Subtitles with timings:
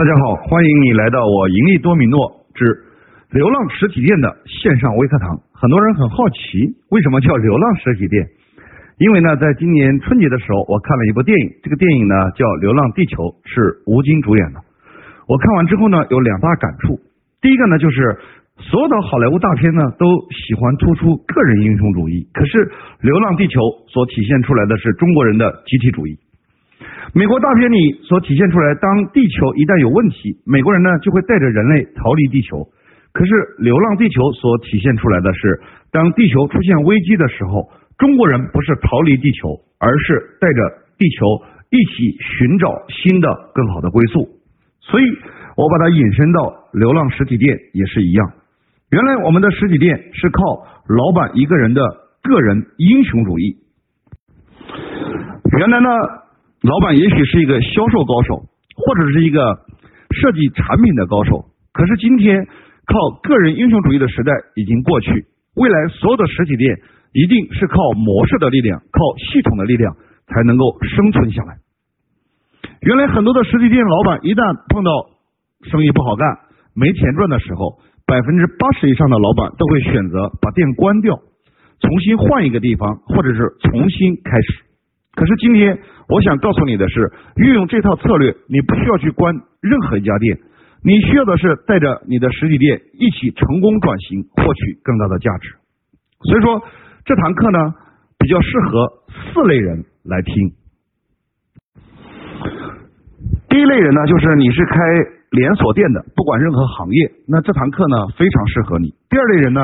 [0.00, 2.16] 大家好，欢迎你来到我盈利多米诺
[2.56, 2.64] 之
[3.36, 5.36] 流浪实体店的线上微课堂。
[5.52, 8.24] 很多人很好奇，为什么叫流浪实体店？
[8.96, 14.64] 因为呢，在今年春节的时候，我看了一部电影，这个电影呢叫《流浪地球》，是吴京主演的。
[15.28, 16.96] 我看完之后呢，有两大感触。
[17.44, 18.16] 第一个呢，就是
[18.56, 22.56] 所有的好莱坞大片呢都喜欢突出个人英雄主义，可是
[23.04, 23.60] 《流浪地球》
[23.92, 26.16] 所体现出来的是中国人的集体主义。
[27.12, 32.62] 美国大片里所体现出来，当地球一旦有问题，美国人呢就会带着人类逃离地球。
[33.10, 35.58] 可是《流浪地球》所体现出来的是，
[35.90, 37.66] 当地球出现危机的时候，
[37.98, 40.58] 中国人不是逃离地球，而是带着
[41.02, 41.42] 地球
[41.74, 43.26] 一起寻找新的、
[43.58, 44.30] 更好的归宿。
[44.78, 45.04] 所以，
[45.58, 48.38] 我把它引申到流浪实体店也是一样。
[48.94, 50.40] 原来我们的实体店是靠
[50.86, 51.82] 老板一个人的
[52.22, 53.58] 个人英雄主义。
[55.58, 55.90] 原来呢？
[56.62, 58.36] 老板也许是一个销售高手，
[58.76, 59.40] 或者是一个
[60.10, 61.46] 设计产品的高手。
[61.72, 62.46] 可是今天
[62.84, 65.24] 靠个人英雄主义的时代已经过去，
[65.56, 66.76] 未来所有的实体店
[67.12, 69.00] 一定是靠模式的力量、靠
[69.32, 71.56] 系统的力量才能够生存下来。
[72.82, 74.90] 原来很多的实体店老板一旦碰到
[75.70, 76.28] 生意不好干、
[76.74, 81.16] 没钱赚的时候，百分之八十以上的老板都会选择把店关掉，
[81.80, 84.69] 重新换一个地方，或者是重新开始。
[85.12, 85.76] 可是今天，
[86.08, 90.38] 我想告诉你的是，运用这套策略，你不需要去关任何一家店，
[90.84, 95.50] 你需要的是带着你的实体店一起成功转型，获取更大的价值。
[96.22, 96.62] 所以说，
[97.04, 97.74] 这堂课呢，
[98.18, 98.88] 比较适合
[99.34, 100.34] 四类人来听。
[103.48, 104.76] 第一类人呢，就是你是开
[105.32, 108.94] 连锁店的，不管任何行业，那这堂课呢非常适合你。
[109.10, 109.60] 第二类人呢，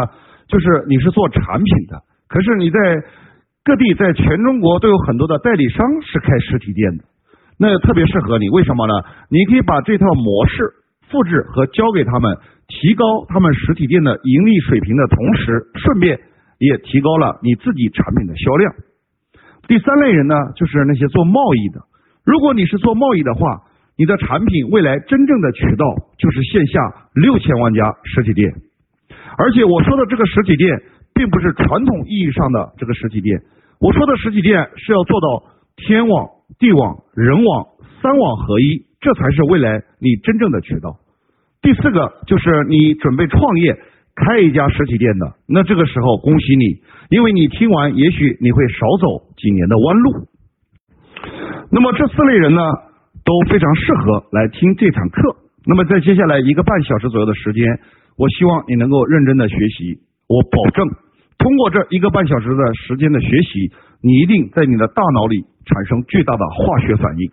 [0.49, 2.79] 就是你是做产品的，可是你在。
[3.67, 7.03] 各地在全中国都有很多的代理商是开实体店的，
[7.59, 8.49] 那特别适合你。
[8.49, 8.95] 为什么呢？
[9.29, 10.55] 你可以把这套模式
[11.11, 16.17] 复制和教给他们，提高他们实体店的盈利水平的同时，顺便
[16.61, 18.73] 也提高了你自己产品的销量。
[19.67, 21.81] 第三类人呢，就是那些做贸易的。
[22.25, 23.67] 如果你是做贸易的话，
[23.99, 25.85] 你的产品未来真正的渠道
[26.19, 28.47] 就是线下六千万家实体店，
[29.37, 30.71] 而且我说的这个实体店，
[31.15, 33.43] 并不是传统意义上的这个实体店。
[33.79, 35.45] 我说的实体店是要做到
[35.77, 36.29] 天网、
[36.59, 37.67] 地网、人网
[38.01, 40.97] 三网合一，这才是未来你真正的渠道。
[41.61, 43.77] 第四个就是你准备创业
[44.15, 50.29] 开一家实体店的，那这个时候恭喜你，因为你听完也许你会少走几年的弯路。
[51.71, 52.63] 那么这四类人呢
[53.25, 55.37] 都非常适合来听这堂课。
[55.67, 57.67] 那么在接下来一个半小时左右的时间，
[58.17, 60.87] 我希望你能够认真的学习，我保证。
[61.47, 63.71] 通过这一个半小时的时间的学习，
[64.03, 67.31] 你一定在你的大脑里产生巨大的化学反应。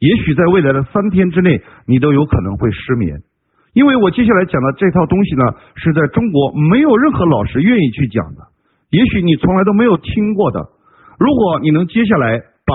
[0.00, 3.22] 也许在未来的三天之内，你都有可能会失眠，
[3.72, 5.44] 因为我接下来讲的这套东西呢，
[5.76, 8.42] 是在中国没有任何老师愿意去讲的。
[8.90, 10.60] 也许你从来都没有听过的。
[11.18, 12.36] 如果你能接下来
[12.66, 12.74] 把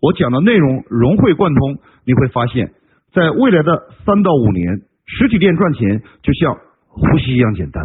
[0.00, 2.70] 我讲的内容融会贯通，你会发现
[3.12, 6.54] 在未来的三到五年，实体店赚钱就像
[6.86, 7.82] 呼吸一样简单。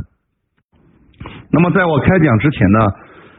[1.51, 2.79] 那么在我开讲之前呢，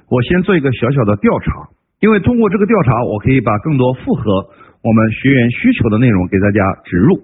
[0.09, 1.53] 我先做一个小小的调查，
[2.01, 4.47] 因为通过这个调查，我可以把更多符合
[4.85, 7.17] 我们学员需求的内容给大家植入。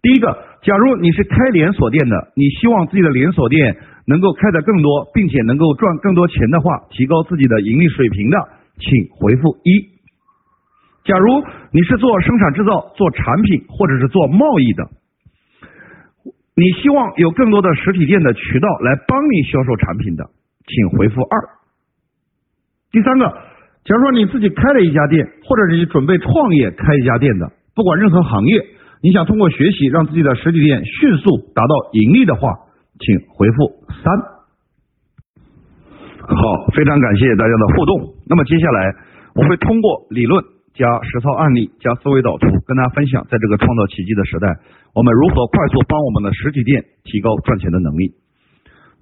[0.00, 3.76] 第一个，假如你是开连锁店的，你希望自己的连锁店
[4.06, 8.38] 能够开得更多，并且能够赚更多钱的话，提高自己的盈利水平的，
[8.78, 9.94] 请回复一。
[11.04, 11.42] 假如
[11.72, 14.84] 你是做生产制造、做产品或者是做贸易的。
[16.56, 20.24] 你希望有更多的实体店的渠道来帮你销售产品的，
[20.66, 21.34] 请回复二。
[22.92, 23.26] 第三个，
[23.84, 28.64] 假如说你自己开了一家店，或者是你准备创业开一家店的，不管任何行业，
[29.02, 32.54] 你想通过学习让自己的实体店迅速达到盈利的话，
[33.00, 33.56] 请回复
[34.04, 34.14] 三。
[36.22, 38.14] 好，非常感谢大家的互动。
[38.28, 38.94] 那么接下来
[39.34, 40.44] 我会通过理论。
[40.74, 44.48] 加实操案例，加思维导图，跟大家分享，在这个创造奇迹的时代，
[44.94, 48.14] 我们如何快速帮我们的实体店提高赚钱的能力。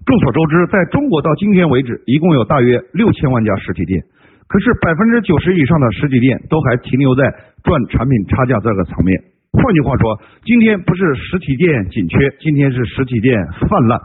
[0.08, 4.02] 众所周知，在中国到今天为止，一共有大约六千万家实体店，
[4.48, 7.22] 可是百分之九十以上的实体店都还停留在
[7.62, 9.12] 赚产品差价这个层面。
[9.52, 13.36] 换句话说，今天不是实体店紧缺，今天是实体店
[13.68, 14.00] 泛滥。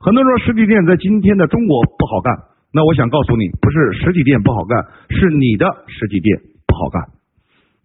[0.00, 2.32] 很多人说实体店在今天的中国不好干，
[2.72, 6.40] 那我想告诉你，不是实体店不好干，是你的实体店。
[6.66, 7.19] 不好干。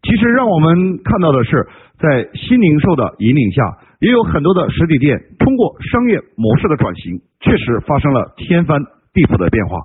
[0.06, 1.66] 其实让我们看到的是，
[1.98, 3.64] 在新零售的引领下，
[4.00, 8.78] 也有很多的实体店通过商业模式的转型，确实发生了天翻
[9.14, 9.82] 地覆的变化。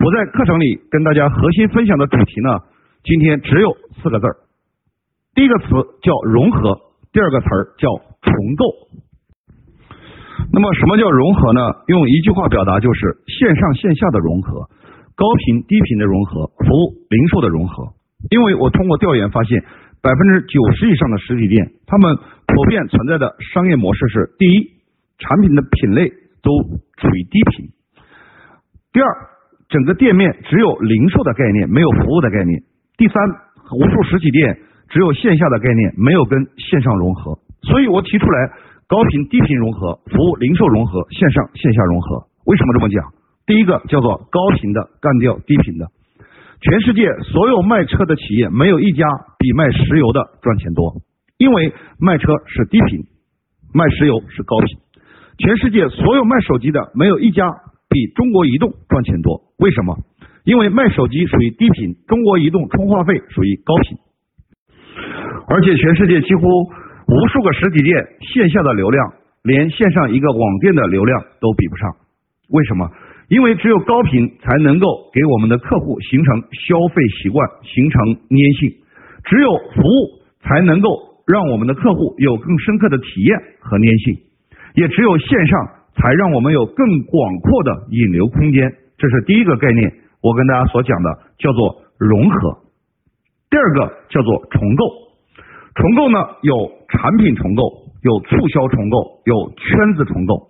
[0.00, 2.48] 我在课程里跟大家核心分享的主题呢，
[3.04, 4.48] 今天只有四个字儿。
[5.34, 5.68] 第一个词
[6.00, 6.80] 叫融合，
[7.12, 7.92] 第二个词儿叫
[8.24, 8.64] 重构。
[10.52, 11.60] 那么什么叫融合呢？
[11.88, 14.70] 用一句话表达就是线上线下的融合，
[15.14, 17.99] 高频低频的融合，服务零售的融合。
[18.28, 19.62] 因为我通过调研发现，
[20.02, 24.70] 百分之九十以上的实体店，他们普遍存在的商业模式是：第一，
[25.18, 26.10] 产品的品类
[26.42, 26.50] 都
[26.98, 27.70] 处于低频；
[28.92, 29.06] 第二，
[29.68, 32.60] 整个店面只有零售的概念，没有服务的概念；
[32.98, 33.16] 第三，
[33.72, 34.58] 无数实体店
[34.90, 37.38] 只有线下的概念，没有跟线上融合。
[37.62, 38.50] 所以我提出来。
[38.90, 42.26] 高频低频融合，服务零售融合，线上线下融合。
[42.44, 43.12] 为什么这么讲？
[43.46, 45.86] 第一个叫做高频的干掉低频的。
[46.60, 49.06] 全世界所有卖车的企业，没有一家
[49.38, 51.00] 比卖石油的赚钱多，
[51.38, 53.04] 因为卖车是低频，
[53.72, 54.78] 卖石油是高频。
[55.38, 57.48] 全世界所有卖手机的，没有一家
[57.88, 59.40] 比中国移动赚钱多。
[59.58, 59.96] 为什么？
[60.44, 63.98] 因为卖手机属于低频，中国移动充话费属于高频。
[65.48, 66.42] 而且全世界几乎。
[67.10, 69.12] 无数个实体店线下的流量，
[69.42, 71.90] 连线上一个网店的流量都比不上。
[72.50, 72.88] 为什么？
[73.30, 78.74] 因为只有高频才能够给我们的客户形成消费习惯，形成粘性；
[79.22, 80.90] 只有服务才能够
[81.30, 84.18] 让我们的客户有更深刻的体验和粘性；
[84.74, 88.66] 也只有线上才让我们有更广阔的引流空间。
[88.98, 92.58] 这是第一个概念，我跟大家所讲的叫做融合。
[93.48, 94.84] 第二个叫做重构。
[95.76, 97.62] 重构呢，有产品重构，
[98.02, 100.49] 有促销重构，有圈子重构。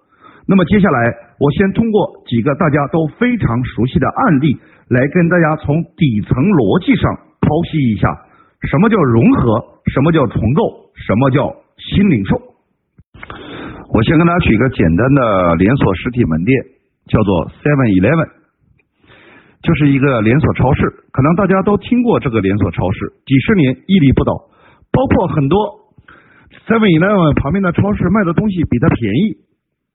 [0.51, 0.99] 那么接下来，
[1.39, 4.59] 我先通过几个大家都非常熟悉的案例，
[4.91, 7.07] 来跟大家从底层逻辑上
[7.39, 8.11] 剖析一下，
[8.67, 12.35] 什么叫融合，什么叫重构，什么叫新零售。
[13.95, 16.51] 我先跟大家举一个简单的连锁实体门店，
[17.07, 18.43] 叫做 Seven Eleven，
[19.63, 20.83] 就是一个连锁超市，
[21.15, 24.51] 可能大家都听过这个连锁超市，几十年屹立不倒。
[24.91, 25.95] 包括很多
[26.67, 29.47] Seven Eleven 旁边的超市卖的东西比它便宜，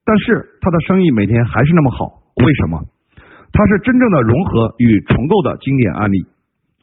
[0.06, 2.80] 但是他的生意每天还是那么好，为什么？
[3.52, 6.26] 它是真正的融合与重构的经典案例。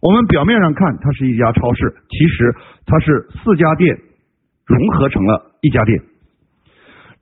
[0.01, 2.55] 我们表面上看它是一家超市，其实
[2.87, 3.97] 它是四家店
[4.67, 6.03] 融合成了一家店。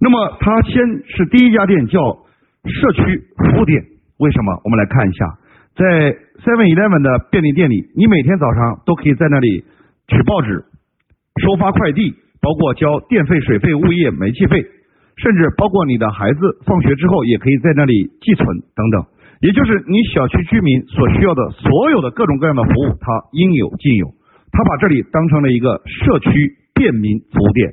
[0.01, 0.73] 那么它先
[1.05, 2.01] 是第一家店叫
[2.65, 3.03] 社区
[3.37, 3.85] 服务店，
[4.19, 4.61] 为什么？
[4.65, 5.27] 我们来看一下，
[5.77, 5.85] 在
[6.41, 9.65] Seven Eleven 的便利店里，你每天早上都可以在那里
[10.09, 10.65] 取报纸。
[11.43, 14.65] 收发快递，包括交电费、水费、物业、煤气费，
[15.23, 19.05] 甚至包括你的孩子放学之后也可以在那里寄存等等。
[19.41, 24.09] 也就是你小区居民所需要的所有的各种各样的服务，它应有尽有。
[24.53, 26.31] 他把这里当成了一个社区
[26.75, 27.73] 便民服务店。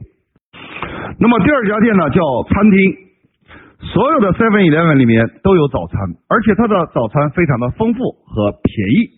[1.20, 2.22] 那么第二家店呢，叫
[2.54, 2.78] 餐厅。
[3.80, 9.10] 所有的 Seven Eleven 里面都有早餐，而且它的早餐非常的丰富和便宜。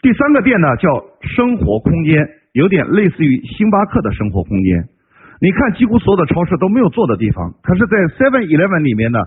[0.00, 0.88] 第三个店呢，叫
[1.22, 2.26] 生活空间。
[2.52, 4.88] 有点类似于星巴克的生活空间，
[5.40, 9.18] 你看几乎所有的超市都没有坐的地方，可是，在 Seven Eleven 里面呢，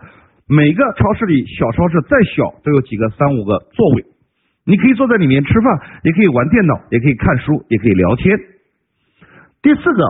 [0.47, 4.05] 每个超市里小超市再小都有几个三五个座位，
[4.65, 8.37] 你可以坐在里面吃饭，也可以玩电脑，也可以看书，也可以聊天。
[9.61, 10.01] 第四个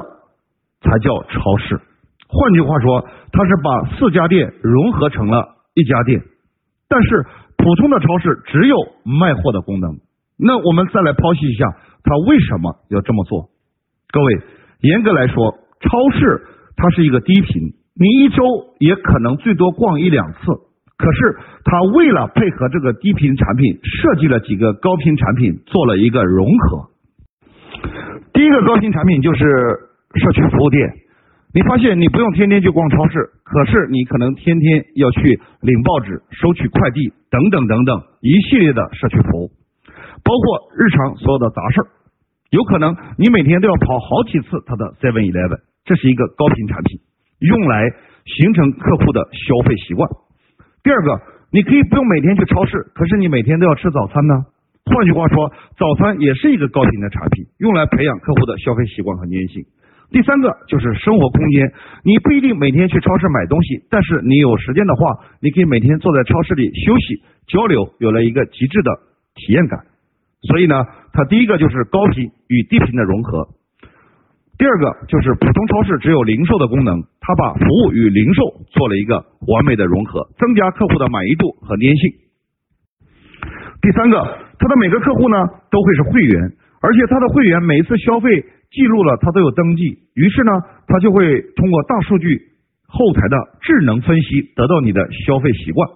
[0.82, 1.80] 才叫超市，
[2.28, 6.22] 换句话说，它是把四家店融合成了一家店，
[6.88, 7.26] 但是
[7.58, 9.98] 普通的超市只有卖货的功能。
[10.38, 11.66] 那我们再来剖析一下。
[12.02, 13.50] 他为什么要这么做？
[14.10, 14.42] 各位，
[14.80, 16.42] 严格来说，超市
[16.76, 18.44] 它是一个低频，你一周
[18.80, 20.40] 也可能最多逛一两次。
[21.00, 26.90] 可是，他为了配合这个低频产品，设计了几个高频产品，做了一个融合。
[28.34, 29.40] 第一个高频产品就是
[30.16, 30.92] 社区服务店。
[31.54, 39.52] 你发现你不用天天去逛超市，可是你可能天天要去领报纸、收取快递等等等等一系列的社区服务。
[40.22, 41.88] 包括日常所有的杂事儿，
[42.52, 47.00] 有可能你每天都要跑好几次他的 Seven Eleven，这是一个高频产品，
[47.40, 47.90] 用来
[48.26, 50.10] 形成客户的消费习惯。
[50.84, 51.22] 第二个，
[51.52, 54.34] 你可以不用每天去超市，可是你每天都要吃早餐呢。
[54.86, 59.64] 换句话说，早餐也是一个高频的产品，用来培养客户的消费习惯和粘性。
[60.10, 61.72] 第三个就是生活空间，
[62.04, 68.92] 你不一定每天去超市买东西，但是你有时间的话，你可以每天坐在超市里休息交流，有了一个极致的
[69.36, 69.80] 体验感。
[70.42, 70.84] 所以呢，
[71.14, 73.50] 它第一个就是高频与低频的融合，
[74.60, 78.44] 第二个就是普通超市只有零售的功能，它把服务与零售
[78.76, 79.16] 做了一个
[79.48, 82.12] 完美的融合，增加客户的满意度和粘性。
[83.80, 84.20] 第三个，
[84.60, 85.38] 它的每个客户呢
[85.72, 86.52] 都会是会员，
[86.84, 88.28] 而且它的会员每一次消费
[88.70, 90.52] 记录了，它都有登记，于是呢，
[90.88, 92.28] 它就会通过大数据
[92.86, 95.88] 后台的智能分析，得到你的消费习惯。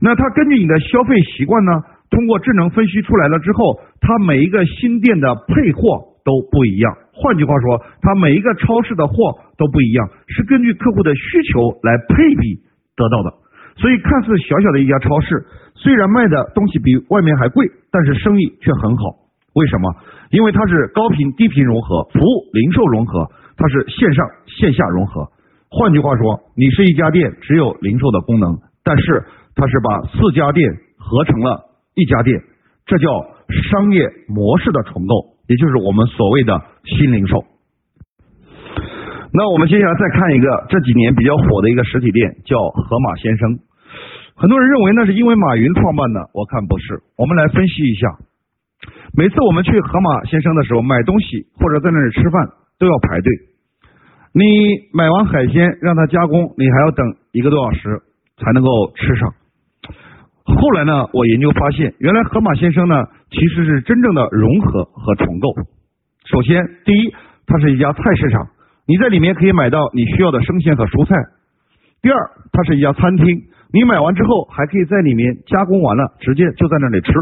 [0.00, 1.70] 那它根据你的消费习惯呢？
[2.10, 6.96] 通过智能分析出来了之后，它每一个新店的配货都不一样。
[7.18, 9.14] 换句话说，它每一个超市的货
[9.58, 12.62] 都不一样，是根据客户的需求来配比
[12.94, 13.34] 得到的。
[13.76, 15.44] 所以看似小小的一家超市，
[15.74, 19.02] 虽然卖的东西比外面还贵，但是生意却很好。
[19.54, 19.94] 为什么？
[20.30, 25.26] 因为它是高频低频融合，服务零售融合，它是线上线下融合。
[25.70, 31.62] 换句话说，你是一家店，只有零售的功能，但是它是把四家店合成了
[31.94, 32.40] 一家店，
[32.86, 33.08] 这叫
[33.70, 37.44] 商业模式的重构，也就是我们所谓的新零售。
[39.32, 43.58] 那我们接下来再看一个这几年比较火的一个实体店，叫盒马鲜生。
[44.36, 47.02] 很多人认为那是因为马云创办的，我看不是。
[47.16, 48.06] 我们来分析一下，
[49.16, 53.32] 每次我们去盒马鲜生的时候买东西或者在那里吃饭都要排队。
[54.32, 54.44] 你
[54.92, 58.00] 买完海鲜让它加工，你还要等一个多小时
[58.36, 59.34] 才能够吃上。
[60.48, 65.48] 后来呢，我研究发现，原来盒马鲜生呢其实是真正的融合和重构。
[66.24, 67.12] 首先，第一，
[67.46, 68.48] 它是一家菜市场，
[68.86, 71.14] 你在里面可以买到你需要的生鲜和蔬菜。
[72.00, 72.16] 第二，
[72.52, 73.26] 它是一家餐厅，
[73.72, 77.12] 你买完之后还可以在里面加工完了，直接就在那里吃。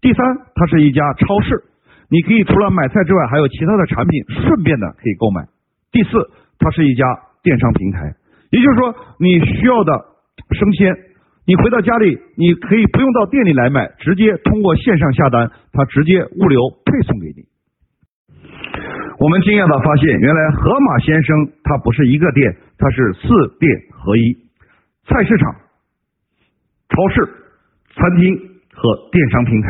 [0.00, 1.64] 第三，它是一家超市，
[2.08, 5.44] 你可以除了买菜之外，还有其他的产品顺便的可以购买。
[5.92, 6.10] 第四，
[6.58, 7.04] 它是一家
[7.42, 8.14] 电商平台，
[8.50, 9.92] 也就是说，你需要的
[10.52, 10.94] 生鲜，
[11.46, 17.46] 你回到家里，你可以不用到店里来买，直接通过线上下单，它直接物流配送给你。
[19.18, 23.28] 我们惊讶的发现，原来盒马鲜生它不是一个店，它是四
[23.60, 24.34] 店合一，
[25.06, 25.54] 菜市场、
[26.90, 27.22] 超市、
[27.94, 28.34] 餐厅
[28.74, 29.68] 和电商平台。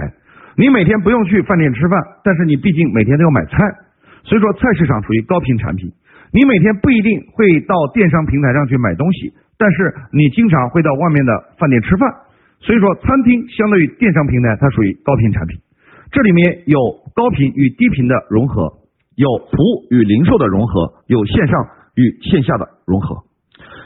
[0.57, 3.53] 你每天不用去饭店吃饭，但是你毕竟每天都要买菜，
[4.25, 5.93] 所以说菜市场属于高频产品。
[6.33, 12.09] 你每天不一定会到电商平台上去买东西，但是你经常会到外面的饭店吃饭，
[12.61, 15.59] 所以说餐厅相对于电商平台，它属于高频产品。
[16.13, 16.79] 这里面有
[17.15, 18.69] 高频与低频的融合，
[19.17, 23.25] 有服务与零售的融合，有线上与线下的融合。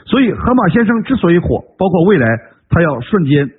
[0.05, 2.27] 所以盒马鲜生之所以火，包括未来
[2.69, 3.49] 它要瞬间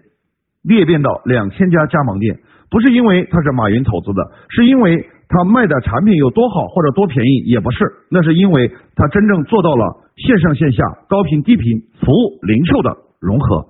[0.62, 2.40] 裂变到两千家加盟店，
[2.71, 5.09] 不是因为它是马云投资的，是因为。
[5.35, 7.78] 他卖的产品有多好或者多便宜也不是，
[8.11, 13.66] 那是因为他真正做到了线上线下高频低频服务零售的融合，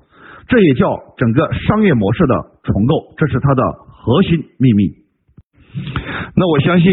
[0.49, 2.34] 这也叫整个商业模式的
[2.64, 4.90] 重构，这是它的核心秘密。
[6.34, 6.92] 那我相信，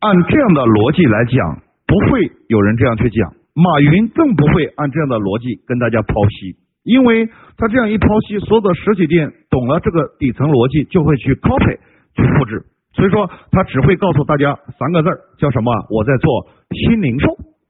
[0.00, 6.54] 按这样的逻辑来讲，不会有人这样去讲，马云更不会按这样的逻辑跟大家剖析，
[6.84, 11.78] 因为他这样一剖析，所有的实体店懂了这个底层逻辑，就会去 copy
[12.14, 12.62] 去复制。
[12.92, 15.72] 所以说，他只会告诉大家三个字儿，叫什么？
[15.90, 17.26] 我在做新零售。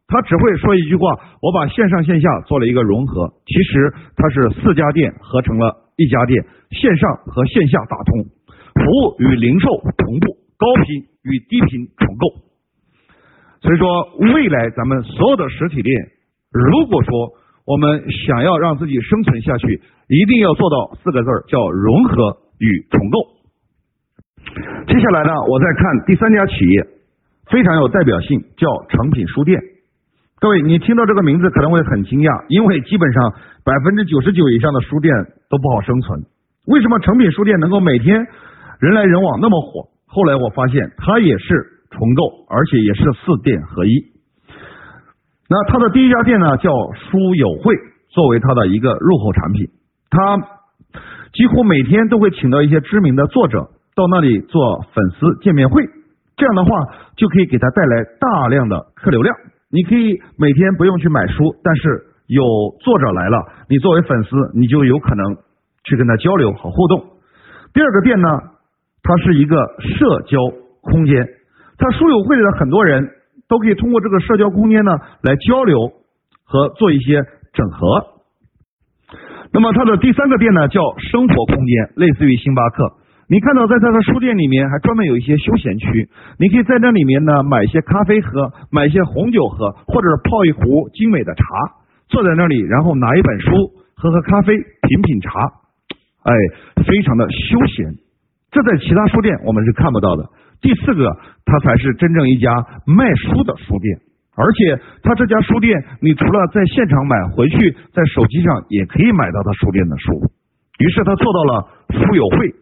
[0.09, 1.05] 他只会说一句话：
[1.43, 3.29] 我把线上线下做了一个融合。
[3.45, 12.41] 其实它是四家店合成了一家店，线上和线下打通，服务与零售同步，高频与低频重构。
[13.61, 15.93] 所以说，未来咱们所有的实体店，
[16.53, 17.13] 如果说
[17.67, 23.19] 我们想要让自己生存下去，一定要做到四个字儿，叫融合与重构。
[24.87, 26.87] 接下来呢，我再看第三家企业，
[27.51, 29.61] 非常有代表性，叫诚品书店。
[30.41, 33.35] 各位，你听到这个名字可能会很惊讶，因为基本上
[33.67, 35.11] 百分之九十九以上的书店
[35.51, 36.23] 都不好生存。
[36.71, 38.23] 为什么诚品书店能够每天
[38.79, 39.91] 人来人往那么火？
[40.07, 43.91] 后来我发现它也是重构，而且也是四店合一。
[45.51, 47.75] 那它的第一家店呢，叫书友会，
[48.07, 49.67] 作为它的一个入口产品，
[50.09, 50.39] 它
[51.35, 53.75] 几乎每天都会请到一些知名的作者。
[53.97, 55.83] 到那里做粉丝见面会，
[56.37, 56.71] 这样的话
[57.17, 59.35] 就可以给他带来大量的客流量。
[59.71, 61.83] 你可以每天不用去买书，但是
[62.27, 62.43] 有
[62.81, 63.37] 作者来了，
[63.69, 65.37] 你作为粉丝，你就有可能
[65.85, 67.05] 去跟他交流和互动。
[67.75, 68.29] 第二个店呢，
[69.03, 70.39] 它是一个社交
[70.81, 71.27] 空间，
[71.77, 73.09] 它书友会的很多人
[73.47, 75.79] 都可以通过这个社交空间呢来交流
[76.45, 77.23] 和做一些
[77.53, 78.07] 整合。
[79.53, 82.93] 那么它的第三个店呢叫生活空间，类似于星巴克。
[83.31, 86.09] 你看到在他的书店里面还专门有一些休闲区，
[86.41, 91.45] 你可以在那里面呢买一些咖啡喝，买一些红酒喝，或者是泡一壶精美的茶，
[92.09, 93.51] 坐在那里，然后拿一本书，
[93.95, 95.29] 喝喝咖啡，品品茶，
[96.25, 96.33] 哎，
[96.89, 98.01] 非常的休闲。
[98.51, 100.25] 这在其他书店我们是看不到的。
[100.63, 101.05] 第四个，
[101.45, 102.49] 它才是真正一家
[102.87, 104.01] 卖书的书店，
[104.41, 110.33] 而且他这家书店，你除了在现场买，回去在手机上也可以买到他书店的书。
[110.81, 112.55] 于是他做到了书友会。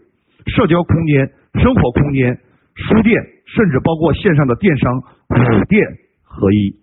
[0.54, 1.28] 社交空间、
[1.62, 2.38] 生活空间、
[2.74, 5.82] 书店，甚至包括线上的电商，五店
[6.22, 6.76] 合一。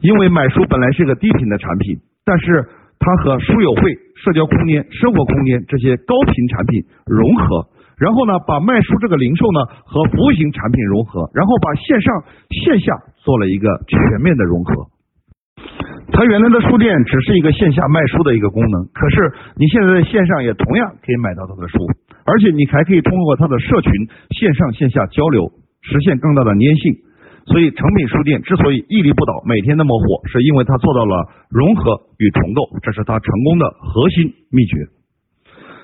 [0.00, 2.64] 因为买书本来是个低频的产品，但是
[2.98, 14.86] 它和书友会、社交空间、生活空间这些高频产品融合，然后呢，把卖书这个零售呢和服务型产品融合，然后把线上线下做了一个全面的融合。
[16.10, 21.78] 它原来的书店只是一个线下卖书的一个功能，可是你现在在线上也同样可以买到它的书，
[22.24, 23.92] 而且你还可以通过它的社群
[24.30, 27.04] 线上线下交流，实现更大的粘性。
[27.48, 34.76] 所以，成品书店之所以屹立不倒，每天那么火，是因为它做到了融合与重构，这是它成功的核心秘诀。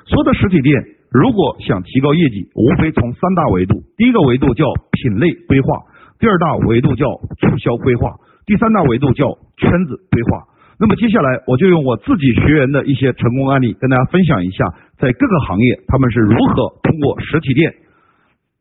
[0.04, 0.76] 所有的实体店
[1.10, 5.88] 如果想提高业绩，无非从三大维度：第一个维度叫品类规划，
[6.20, 7.08] 第二大维度叫
[7.40, 8.12] 促销规划，
[8.46, 10.44] 第三大维度叫圈子规划。
[10.80, 14.64] 那么接下来，我就用我自己学员的一些成功案例，跟大家分享一下，
[14.98, 17.72] 在各个行业他们是如何通过实体店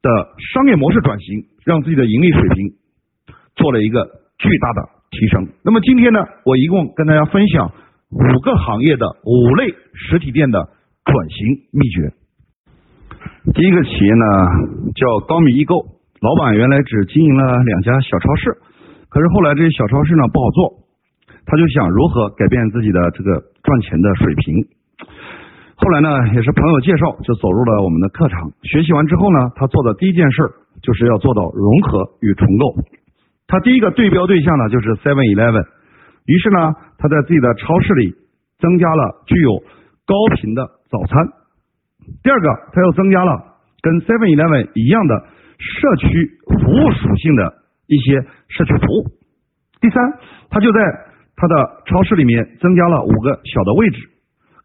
[0.02, 0.10] 的
[0.54, 2.74] 商业模式转型，让自己的盈利水平。
[3.56, 4.04] 做了一个
[4.40, 5.48] 巨大的提升。
[5.64, 7.70] 那么今天呢，我一共跟大家分享
[8.10, 10.58] 五个行业的五类实体店的
[11.06, 12.14] 转型秘诀。
[13.54, 14.26] 第一个企业呢
[14.96, 15.86] 叫高米易购，
[16.20, 18.58] 老板原来只经营了两家小超市，
[19.14, 20.74] 可是后来这些小超市呢不好做，
[21.46, 23.30] 他就想如何改变自己的这个
[23.62, 24.66] 赚钱的水平。
[25.76, 28.50] 后来呢，也是朋友介绍，就走入了我们的课堂。
[28.64, 30.50] 学习完之后呢，他做的第一件事
[30.82, 32.74] 就是要做到融合与重构。
[33.46, 35.66] 他第一个对标对象呢，就是 Seven Eleven。
[36.26, 38.16] 于是呢，他在自己的超市里
[38.60, 39.62] 增加了具有
[40.08, 41.28] 高频的早餐。
[42.24, 45.20] 第二个，他又增加了跟 Seven Eleven 一样的
[45.60, 47.54] 社区服务属性的
[47.88, 49.08] 一些社区服务。
[49.82, 49.98] 第三，
[50.50, 50.80] 他就在
[51.36, 53.98] 他的超市里面增加了五个小的位置，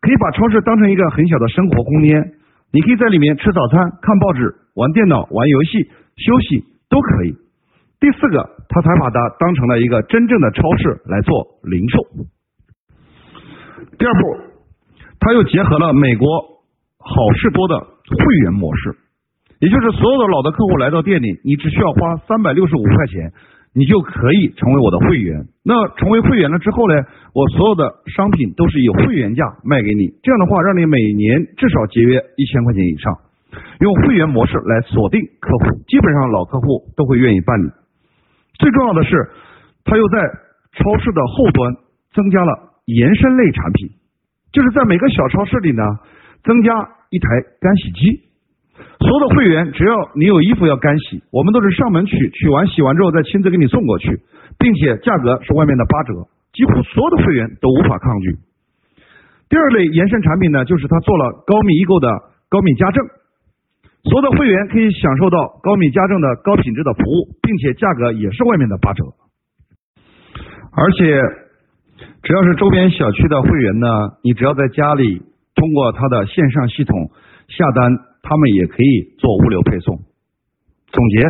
[0.01, 2.35] 可以把超市当成一个很小的生活空间。
[2.71, 7.33] 你可以在里面吃早餐、看报纸、玩电脑、玩游戏、休息都可以。
[7.99, 11.99] 第四个，他才把它当成了一个真正的超市来做零售。
[13.99, 14.21] 第二步，
[15.19, 16.29] 他又结合了美国
[16.99, 18.97] 好事多的会员模式，
[19.61, 23.33] 也就是所有的老的客户来到店里，你只需要花三百六十五块钱，
[23.75, 25.47] 你就可以成为我的会员。
[25.65, 26.95] 那成为会员了之后呢，
[27.35, 33.13] 我所有的商品都是以会员价卖给你，这样的话，让你每年至少节约一千块钱以上。
[33.81, 37.71] 用会员模式来锁定客户，基本上老客户都会愿意办理。
[38.59, 39.11] 最重要的是，
[39.85, 40.19] 他又在
[40.77, 41.75] 超市的后端
[42.13, 43.89] 增加了延伸类产品，
[44.53, 45.83] 就是在每个小超市里呢，
[46.45, 46.73] 增加
[47.11, 47.29] 一台
[47.61, 48.28] 干洗机。
[48.99, 54.21] 所有的会员，只要你有衣服要干洗，我们都是上门取，取完洗完之后再亲自给你送过去，
[54.59, 56.13] 并且价格是外面的八折，
[56.53, 58.37] 几乎所有的会员都无法抗拒。
[59.49, 62.09] 第二类延伸产品呢，就是他做了高密易购的
[62.51, 63.05] 高密家政。
[64.05, 69.05] 所有的会员可以享受到高米家政的高品质的服务，并且价格也是外面的八折。
[70.73, 71.21] 而且，
[72.23, 73.89] 只要是周边小区的会员呢，
[74.23, 75.23] 你只要在家里
[75.55, 77.11] 通过他的线上系统
[77.49, 79.99] 下单，他们也可以做物流配送。
[80.89, 81.23] 总结，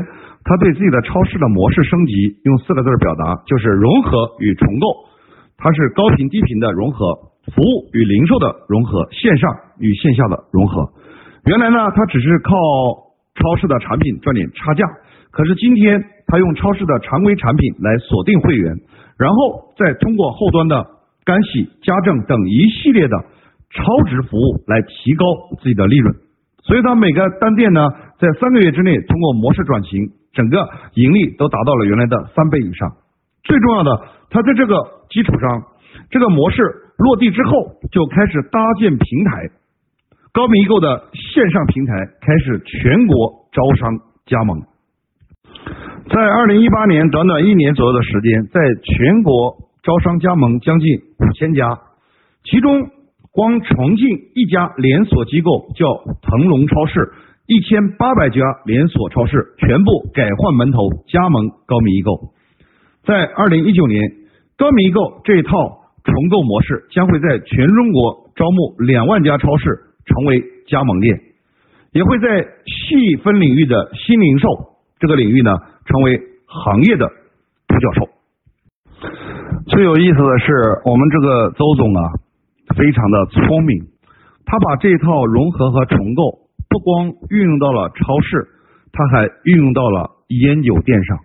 [0.45, 4.87] 他对自己的超市的模式升级，用四个字表达，就是融合与重构。
[5.59, 7.05] 它是高频低频的融合，
[7.51, 10.87] 服务与零售的融合，线上与线下的融合。
[11.47, 12.55] 原来呢，他只是靠
[13.35, 14.87] 超市的产品赚点差价，
[15.33, 18.73] 可是今天他用超市的常规产品来锁定会员，
[19.19, 20.87] 然后再通过后端的
[21.25, 23.17] 干洗、家政等一系列的
[23.71, 25.25] 超值服务来提高
[25.61, 26.15] 自己的利润。
[26.69, 27.81] 所以，他每个单店呢，
[28.21, 32.93] 在三个月之内通过模式转型，整个盈利都达到了原来的三倍以上。
[33.43, 34.77] 最重要的，他在这个
[35.09, 35.63] 基础上，
[36.11, 36.61] 这个模式
[36.99, 37.51] 落地之后，
[37.91, 39.49] 就开始搭建平台。
[40.35, 44.61] 高明易购的线上平台开始全国招商加盟，
[46.13, 51.81] 在二零一八年短短一年左右的时间，在全国招商加盟将近五千家，
[52.45, 52.91] 其中
[53.39, 55.87] 光重庆一家连锁机构叫
[56.23, 57.13] 腾龙超市，
[57.47, 62.35] 一千八百家连锁超市全部改换门头加盟高米易购。
[63.07, 64.03] 在二零一九年，
[64.57, 65.51] 高米易购这套
[66.03, 69.85] 重构模式将会在全中国招募两万家超市。
[70.09, 71.21] 成为加盟店，
[71.93, 72.27] 也会在
[72.65, 74.49] 细分领域的新零售
[74.99, 77.07] 这个领域呢，成为行业的
[77.69, 78.09] 独角兽。
[79.67, 82.03] 最有意思的是，我们这个周总啊，
[82.79, 83.87] 非常的聪明，
[84.47, 86.23] 他把这套融合和重构
[86.71, 88.47] 不光运用到了超市，
[88.93, 91.19] 他还运用到了烟酒店上。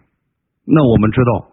[0.65, 1.47] 那我们知道，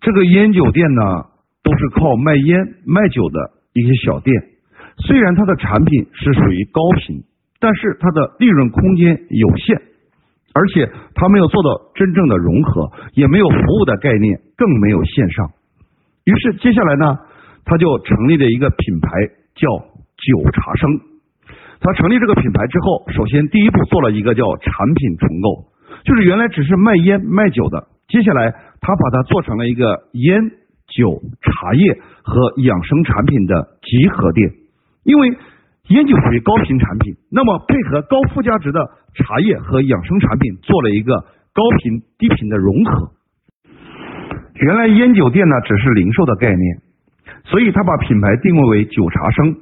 [0.00, 1.26] 这个烟酒店呢，
[1.62, 4.34] 都是靠卖烟卖酒的一些小店。
[5.06, 7.22] 虽然它的产品是属于高频，
[7.60, 9.80] 但是它的利润空间有限，
[10.52, 15.50] 而且它没有做到真正的融合，也没有服务的概念，更没有线上。
[16.24, 17.18] 于是接下来呢，
[17.64, 19.10] 他就成立了一个品牌，
[19.54, 19.68] 叫
[20.16, 21.00] 九茶生。
[21.80, 25.72] 他成立这个品牌之后，首先第一步做了一个叫产品重构，
[26.04, 30.50] 就是原来只是卖烟卖酒的，接下来他把它做成了一个烟
[30.88, 34.50] 酒茶叶和养生产品的集合店，
[35.04, 35.28] 因为
[35.88, 43.12] 烟酒属于高频产品，那么配合高附加值的茶叶和养生产品，做了一个高频低频的融合。
[44.54, 46.78] 原来烟酒店呢只是零售的概念，
[47.44, 49.56] 所以他把品牌定位为酒茶生。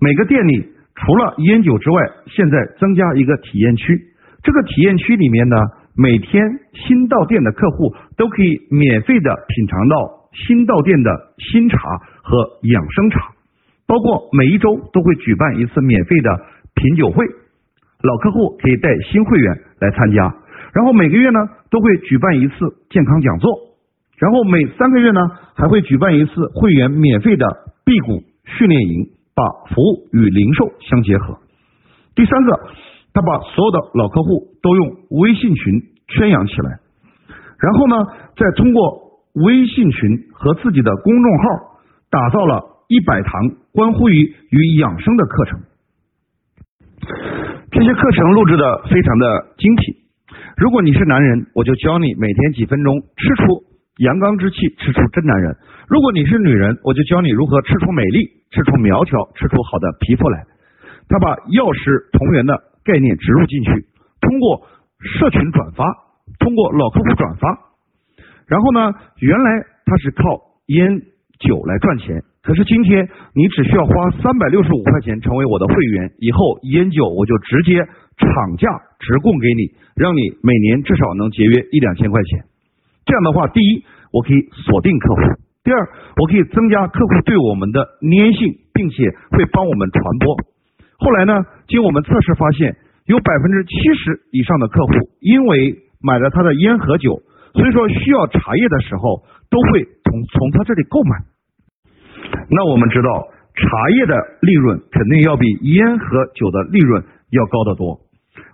[0.00, 4.00] 每个店里除了烟酒之外，现在增加一个体验区。
[4.42, 5.56] 这个体验区里面呢，
[5.96, 9.96] 每天新到店的客户都可以免费的品尝到
[10.32, 11.78] 新到店的新茶
[12.22, 13.32] 和养生茶，
[13.86, 16.30] 包括每一周都会举办一次免费的
[16.74, 17.24] 品酒会，
[18.02, 20.22] 老客户可以带新会员来参加。
[20.74, 21.38] 然后每个月呢
[21.70, 22.54] 都会举办一次
[22.90, 23.50] 健康讲座。
[24.18, 25.20] 然后每三个月呢，
[25.54, 27.46] 还会举办一次会员免费的
[27.84, 31.38] 辟谷训练营，把服务与零售相结合。
[32.14, 32.52] 第三个，
[33.12, 36.78] 他把所有的老客户都用微信群圈养起来，
[37.58, 37.96] 然后呢，
[38.36, 41.44] 再通过微信群和自己的公众号，
[42.08, 43.32] 打造了一百堂
[43.72, 45.60] 关乎于与养生的课程。
[47.72, 49.94] 这些课程录制的非常的精品。
[50.56, 53.73] 如果你是男人，我就教你每天几分钟吃出。
[53.98, 55.56] 阳刚之气，吃出真男人。
[55.88, 60.42] 如果你是女人，我就教你如何吃出美丽，吃出苗条，吃出好的皮肤来。
[61.08, 63.70] 他把药食同源的概念植入进去，
[64.20, 64.66] 通过
[64.98, 65.84] 社群转发，
[66.40, 67.48] 通过老客户转发。
[68.48, 71.00] 然后呢，原来他是靠烟
[71.38, 77.78] 酒来赚钱，可是今天你只需要花三百六十五块钱成为我的会员，以后烟酒我就直接
[78.18, 82.53] 厂价直供给你，让你每年至少能节约一两千块钱。
[83.04, 85.20] 这样的话，第一，我可以锁定客户；
[85.62, 85.78] 第二，
[86.16, 90.36] 我可以增加客户对我们的粘性，并且会帮我们传播。
[90.96, 97.20] 后来呢，经我们测试发现，有百分之七十以上的客户因为买了他的烟和酒，
[97.52, 101.16] 所以说需要茶叶的时候，都会从从他这里购买。
[102.48, 108.00] 那我们知道，茶叶的利润肯定要比烟和酒的利润要高得多。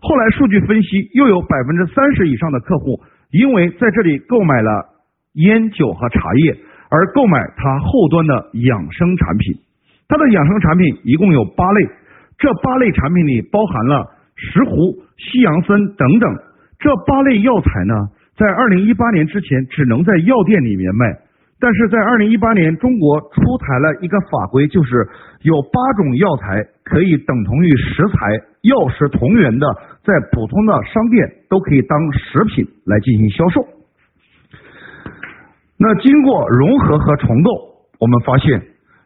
[0.02, 3.00] 后来数据分析，又有百分之三十以上的客户。
[3.30, 4.86] 因为在这里购买了
[5.34, 6.56] 烟酒和茶叶，
[6.90, 9.54] 而购买它后端的养生产品。
[10.08, 11.86] 它的养生产品一共有八类，
[12.36, 16.36] 这八类产品里包含了石斛、西洋参等等。
[16.80, 17.94] 这八类药材呢，
[18.36, 21.06] 在二零一八年之前只能在药店里面卖，
[21.60, 25.06] 但是在二零一八年，中国出台了一个法规，就是
[25.42, 29.66] 有八种药材可以等同于食材药食同源的。
[30.02, 33.60] 在普通的商店都可以当食品来进行销售。
[35.76, 37.50] 那经过融合和重构，
[38.00, 38.48] 我们发现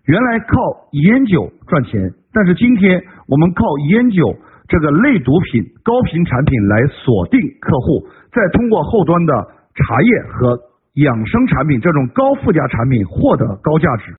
[0.07, 0.55] 原来靠
[0.93, 2.01] 烟酒赚钱，
[2.33, 4.23] 但是今天我们靠烟酒
[4.69, 9.35] 这个类毒品、高频产品来锁定客户，再通过后端的
[9.75, 10.57] 茶叶和
[10.95, 14.15] 养生产品这种高附加产品获得高价值。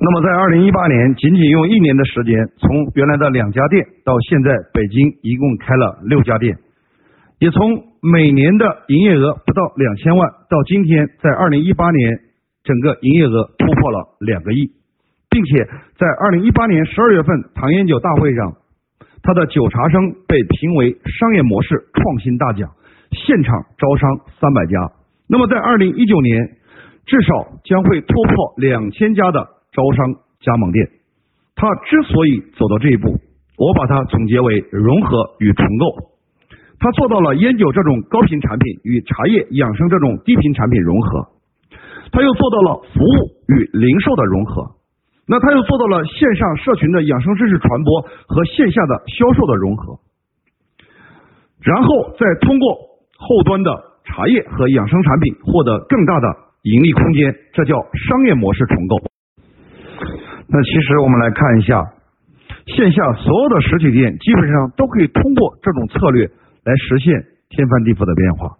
[0.00, 6.58] 那么，在二零一八年，仅仅用一年的时间，从原来的两家店到现在北京一共开了六家店，
[7.38, 7.60] 也从
[8.02, 12.18] 每年的营业额不到两千万，到今天在二零一八年
[12.64, 14.72] 整个营业额突破了两个亿，
[15.30, 15.64] 并且
[15.96, 18.52] 在二零一八年十二月份唐烟酒大会上，
[19.22, 22.68] 他的酒茶生被评为商业模式创新大奖，
[23.12, 25.03] 现场招商三百家。
[25.28, 26.56] 那么在二零一九年，
[27.06, 29.54] 至少将会突破两千家的。
[29.74, 30.06] 招商
[30.38, 30.86] 加盟店，
[31.56, 33.10] 他之所以走到这一步，
[33.58, 36.14] 我把它总结为融合与重构。
[36.78, 41.26] 他做到了烟酒这种高频产品与茶叶养生这种低频产品融合，
[42.12, 44.62] 他又做到了服务与零售的融合，
[45.26, 49.98] 那他又做到了线上社群的养生知识传播和线下的销售的融合，
[51.62, 52.78] 然后再通过
[53.18, 56.28] 后端的茶叶和养生产品获得更大的
[56.62, 57.74] 盈利空间，这叫
[58.08, 58.96] 商业模式重构。
[60.48, 61.82] 那其实我们来看一下，
[62.66, 66.26] 线下所有的实体店基本上都可以通过这种策略
[66.64, 68.56] 来实现天翻地覆的变化。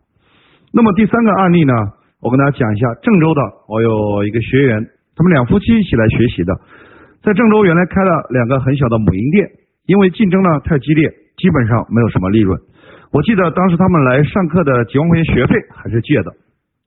[0.72, 1.72] 那么第三个案例呢，
[2.20, 4.80] 我跟大家讲一下郑州的，我有一个学员，
[5.14, 6.52] 他们两夫妻一起来学习的，
[7.22, 9.46] 在郑州原来开了两个很小的母婴店，
[9.86, 12.58] 因为竞争呢太激烈，基本上没有什么利润。
[13.14, 16.34] 我记得当时他们来上课的几万块钱学费还是借的，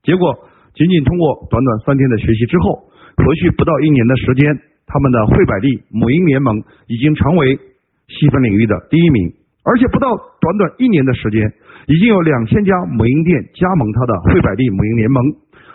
[0.04, 0.36] 结果
[0.76, 2.84] 仅仅通过短短三天的学习之后，
[3.16, 4.44] 回去不到一年的时间。
[4.90, 7.60] 他们的惠百利母婴联盟已经成为
[8.08, 9.34] 细分领域的第一名，
[9.66, 10.08] 而且不到
[10.40, 11.44] 短短一年的时间，
[11.88, 15.24] 已经有两千家母婴店加盟他的惠百利母婴联盟，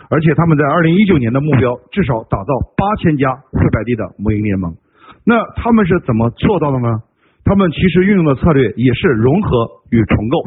[0.09, 4.73] 而且他们在二零一九年的目标至少打造八千家惠百利的母婴联盟。
[5.25, 6.89] 那他们是怎么做到的呢？
[7.45, 10.37] 他们其实运用的策略也是融合与重构。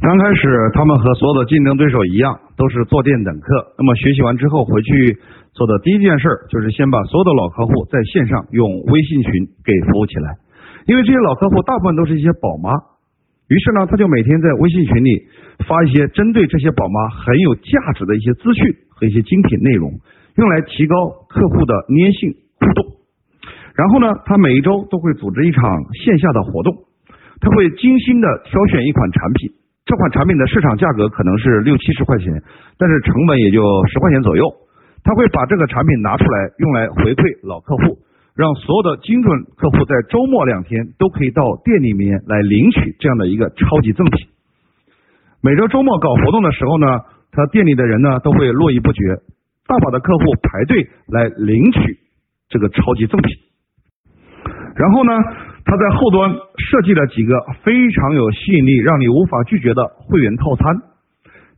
[0.00, 3.74] 刚开始，他们和所有的竞争对手一样，都是坐店等客。
[3.76, 5.18] 那么学习完之后回去
[5.52, 9.32] 做的第一件事，就是先把所有的老客户在线上用微信群
[9.66, 10.38] 给服务起来。
[10.86, 12.70] 因为这些老客户大部分都是一些宝妈，
[13.48, 15.26] 于是呢，他就每天在微信群里
[15.66, 19.90] 发一些针对这些宝妈很有价值的一些资讯和一些精品内容，
[20.36, 20.94] 用来提高
[21.28, 22.97] 客户的粘性互动。
[23.78, 25.62] 然后呢，他每一周都会组织一场
[26.02, 26.74] 线下的活动，
[27.38, 29.54] 他会精心的挑选一款产品。
[29.86, 32.26] 这款产品的市场价格可能是六七十块钱，
[32.76, 34.42] 但是成本也就十块钱左右。
[35.04, 38.02] 他会把这个产品拿出来用来回馈老客户，
[38.34, 44.26] 让所有的精准客户在周末两天都可以到店里面来领取这样的一个超级赠品。
[45.40, 46.86] 每周周末搞活动的时候呢，
[47.30, 49.22] 他店里的人呢都会络绎不绝，
[49.70, 52.02] 大把的客户排队来领取
[52.50, 53.47] 这个超级赠品。
[54.78, 55.12] 然后呢？
[55.68, 60.64] 他在后端设计了几个非常有吸引力、让你无法拒绝的会员套餐，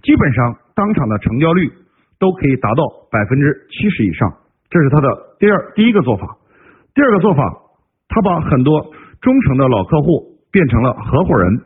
[0.03, 1.71] 基本上当场的成交率
[2.19, 4.35] 都可以达到百分之七十以上。
[4.69, 5.07] 这是他的
[5.39, 6.27] 第二第一个做法。
[6.93, 7.55] 第二个做法，
[8.09, 11.61] 他把很多忠诚的老客户变成了合伙人，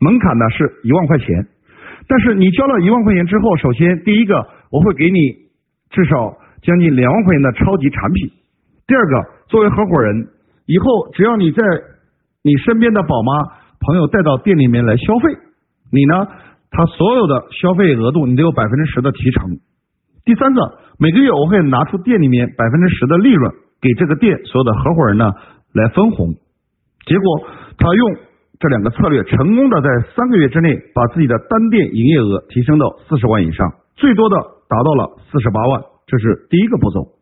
[0.00, 1.26] 门槛呢是一万块钱。
[2.08, 5.18] 但是你交了一万块钱之后，首先第一个我会给你
[5.90, 8.30] 至少将近两万块钱的超级产品。
[8.86, 10.28] 第二个，作为合伙人。
[10.66, 11.62] 以后只要你在
[12.42, 13.32] 你身边的宝妈
[13.80, 15.36] 朋友带到店里面来消费，
[15.92, 16.26] 你呢，
[16.70, 19.58] 他所有的消费额度你都有百分之十的提成。
[20.24, 20.60] 第三个，
[20.98, 25.32] 每个月我会拿出店里面百分之十的利润给这个店所有的合伙人呢
[25.72, 26.32] 来分红。
[27.04, 27.46] 结果
[27.76, 28.16] 他用
[28.58, 34.36] 这两个策略，成功的在三个月之内把自己的单店营业额提升到四十万以上，最多的
[34.68, 35.82] 达到了四十八万。
[36.06, 37.13] 这是第一个步骤。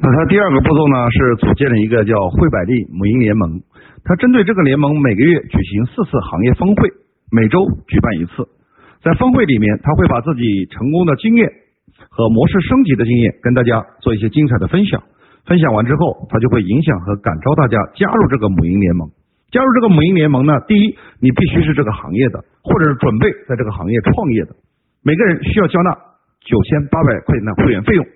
[0.00, 3.60] 那他第二个步骤呢，是组建了一个叫惠百利母婴联盟。
[4.04, 6.88] 他针对这个联盟，每个月举行四次行业峰会，
[7.32, 8.46] 每周举办一次。
[9.02, 11.50] 在峰会里面，他会把自己成功的经验
[12.10, 15.02] 和模式升级的经验跟大家做一些精彩的分享。
[15.46, 19.10] 分享完之后，他就会影响和感召大家加入这个母婴联盟。
[19.50, 24.54] 加入这个母婴联盟呢，第一，你必须是这个行业的，或者是准备在这个行业创业的。
[25.02, 25.90] 每个人需要交纳
[26.46, 28.06] 九千八百块钱的会员费用。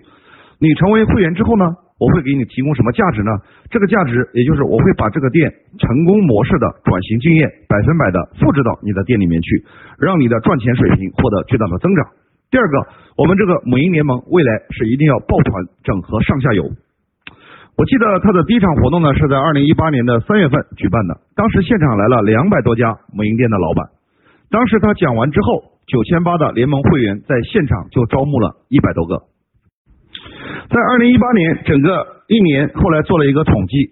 [0.59, 1.65] 你成为会员之后呢，
[1.99, 3.31] 我会给你提供什么价值呢？
[3.69, 9.65] 这个价值也就是我会把这个店成功模式的转型经验百分百的复制到你的店里面去，
[9.99, 12.05] 让你的赚钱水平获得巨大的增长。
[12.51, 12.87] 第二个，
[13.17, 16.63] 我们这个母婴联盟未来是一定要抱团整合上下游。
[17.75, 23.89] 我记得他的第一场活动呢是在二零一八年的三月份举办的，当时现场来了两百多家母婴店的老板。
[24.51, 29.32] 当时他讲完之后，九千八的联盟会员在现场就招募了一百多个。
[30.69, 33.91] 在二零一八年整个一年，后来做了一个统计，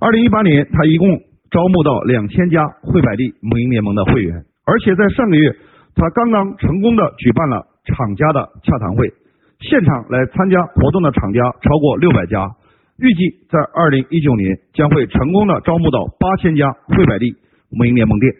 [0.00, 1.08] 二零一八年他一共
[1.50, 5.52] 招募到两千家汇百利母婴联盟的会员，而且在上个月，
[5.94, 9.12] 他刚刚成功的举办了厂家的洽谈会，
[9.60, 12.50] 现场来参加活动的厂家超过六百家，
[12.98, 17.34] 预计在二零一九年将会成功的招募到八千家汇百利
[17.70, 18.32] 母婴联盟店，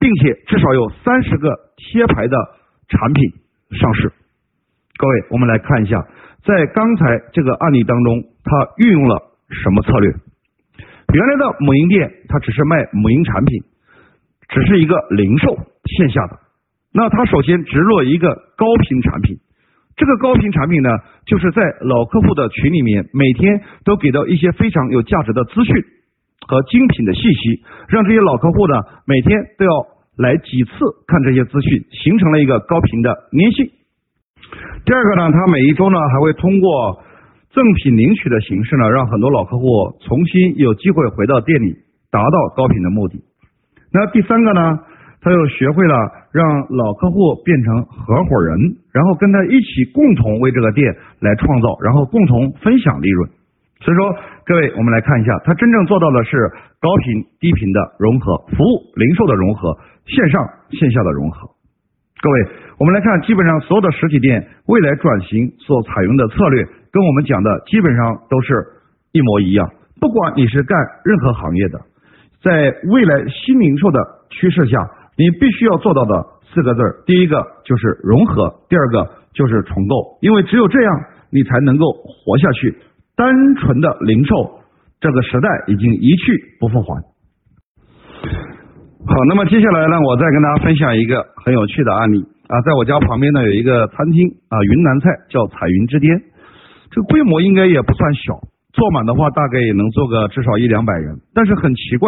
[0.00, 2.36] 并且至少有三十个贴牌的
[2.88, 3.30] 产品
[3.78, 4.10] 上市。
[4.96, 6.04] 各位，我们来看一下。
[6.44, 10.10] 在刚才这个案例当中，他运用了什么策略？
[11.12, 13.62] 原来的母婴店，它只是卖母婴产品，
[14.48, 16.38] 只是一个零售线下的。
[16.94, 19.36] 那他首先植入一个高频产品，
[19.96, 20.88] 这个高频产品呢，
[21.26, 25.74] 就是在老客户的群里面，每天都给到一些非常有价值的资讯
[26.46, 28.74] 和精品的信息，让这些老客户呢，
[29.04, 29.72] 每天都要
[30.16, 30.72] 来几次
[31.06, 33.70] 看这些资讯，形成了一个高频的粘性。
[34.84, 37.02] 第二个呢，他每一周呢还会通过
[37.50, 39.66] 赠品领取的形式呢，让很多老客户
[40.00, 41.76] 重新有机会回到店里，
[42.10, 43.22] 达到高频的目的。
[43.92, 44.78] 那第三个呢，
[45.20, 45.94] 他又学会了
[46.32, 48.56] 让老客户变成合伙人，
[48.92, 53.30] 然后跟他一起共同为这个店来创造，然后共同分享利润。
[53.80, 61.48] 所以说，各位，我们来看一下，他真正做到的是高频低频的融合，服务零售的融合，线上线下的融合。
[62.20, 62.36] 各位。
[62.78, 68.54] 我们来看，基本上所有的实体店未来转型所采用的策略，跟我们讲的基本上都是
[69.12, 69.68] 一模一样。
[70.00, 71.78] 不管你是干任何行业的，
[72.42, 74.78] 在未来新零售的趋势下，
[75.18, 82.74] 你必须要做到的四个字儿，第一个就是融合，第二个就是重构，因为只有这样，你才能够活下去。
[83.14, 84.60] 单纯的零售
[85.00, 87.02] 这个时代已经一去不复还。
[89.10, 92.22] 好，那么接下来呢，我再跟大家分享一个很有趣的案例。
[92.46, 96.14] 啊，在我家旁边呢有一个餐厅啊，云南菜叫彩云之巅，
[96.94, 98.38] 这个规模应该也不算小
[98.70, 101.18] 坐满的话大概也能坐个至少一两百人。
[101.34, 102.06] 但是很奇怪，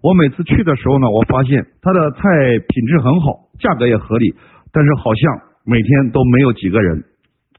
[0.00, 2.24] 我每次去的时候呢，我发现它的菜
[2.64, 4.32] 品质很好，价格也合理，
[4.72, 5.28] 但是好像
[5.68, 7.04] 每天都没有几个人，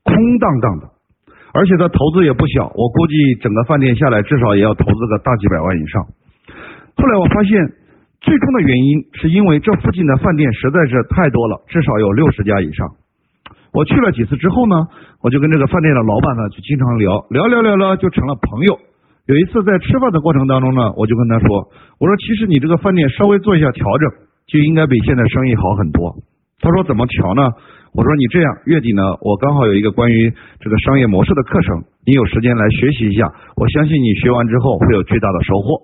[0.01, 0.89] 空荡荡的。
[1.53, 6.01] 而且它投资也不小，我估计整个饭店下来至少也要投资个大几百万以上。
[6.97, 7.53] 后来我发现，
[8.21, 12.87] 最终的原因是因为这附近的饭店实在是太多了，至少有六十家以上。
[13.71, 14.75] 我去了几次之后呢，
[15.21, 18.79] 我就跟这个饭店的老板呢就经常聊聊聊聊聊，就成了朋友。
[19.27, 21.69] 有一次在吃饭的过程当中呢，我就跟他说
[22.01, 24.09] ：“我说其实你这个饭店稍微做一下调整，
[24.47, 26.15] 就应该比现在生意好很多。”
[26.59, 27.45] 他说：“怎么调呢？”
[27.93, 33.31] 我说：“你这样，月底呢，我刚好有一个关于这个商业模式的课程，你有时间来学习一下。
[33.55, 35.77] 我相信你学完之后会有巨大的收获。”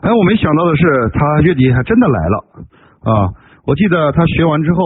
[0.00, 2.36] 哎，我没想到的是，他月底还真的来了
[3.04, 3.28] 啊！
[3.66, 4.80] 我记得他学完之后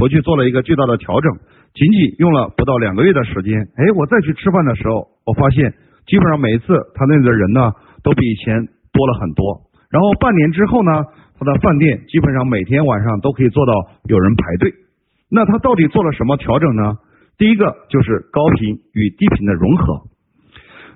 [0.00, 1.30] 回去做了一个巨大的调整，
[1.74, 3.52] 仅仅用了不到两个月的时间。
[3.76, 5.74] 哎，我再去吃饭的时候，我发现
[6.06, 7.70] 基本上每一次他那里的人呢，
[8.02, 9.60] 都比以前多了很多。
[9.90, 11.04] 然后半年之后呢，
[11.38, 13.72] 他的饭店基本上每天晚上都可以做到
[14.08, 14.72] 有人排队。
[15.30, 16.94] 那他到底做了什么调整呢？
[17.36, 20.00] 第一个就是高频与低频的融合。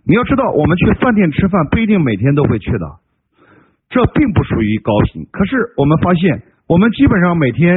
[0.06, 2.99] 你要知道，我们去饭店吃饭不一定每天都会去的。
[3.90, 7.74] 这并不属于高频，可是我们发现，我们基本上每天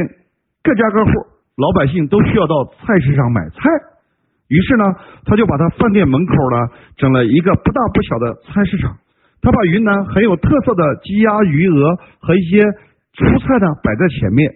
[0.62, 1.10] 各家各户
[1.56, 3.58] 老百姓都需要到菜市场买菜，
[4.46, 4.84] 于是呢，
[5.26, 8.96] 他就把他饭店门口呢整了一个不大不小的菜市场，
[9.42, 12.62] 他把云南很有特色的鸡鸭鱼鹅和一些
[13.18, 14.48] 蔬菜呢摆在前面，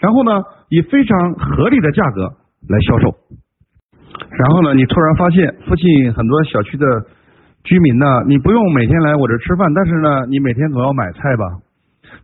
[0.00, 2.28] 然后呢以非常合理的价格
[2.68, 3.16] 来销售，
[4.36, 6.84] 然后呢，你突然发现附近很多小区的。
[7.64, 11.44] 居民呢，你不用每天来我这吃饭，但是呢，你每天总要买菜吧？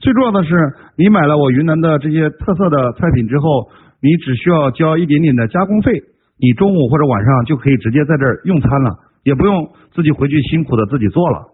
[0.01, 0.55] 最重要的是，
[0.97, 3.69] 你买了我云南的这些特色的菜品之后，
[4.01, 5.93] 你只需要交一点点的加工费，
[6.41, 8.91] 你中午或者晚上就可以直接在这儿用餐了，
[9.25, 11.45] 也不用自己回去辛苦的自己做了。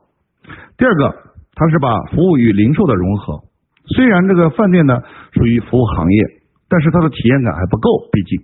[0.79, 1.15] 第二个，
[1.55, 3.41] 它是把服务与零售的融合。
[3.87, 4.95] 虽然这个饭店呢
[5.35, 6.25] 属于服务行业，
[6.69, 8.41] 但是它的体验感还不够，毕竟。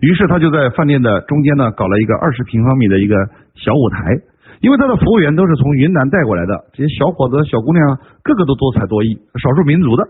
[0.00, 3.14] 于是他就在饭店的中间呢搞了一个二十平方米的一个
[3.54, 4.31] 小舞台。
[4.62, 10.06] 因为他的服务员都是从云南带过来的，这些小伙子、小姑娘个个都多才多艺，少数民族的，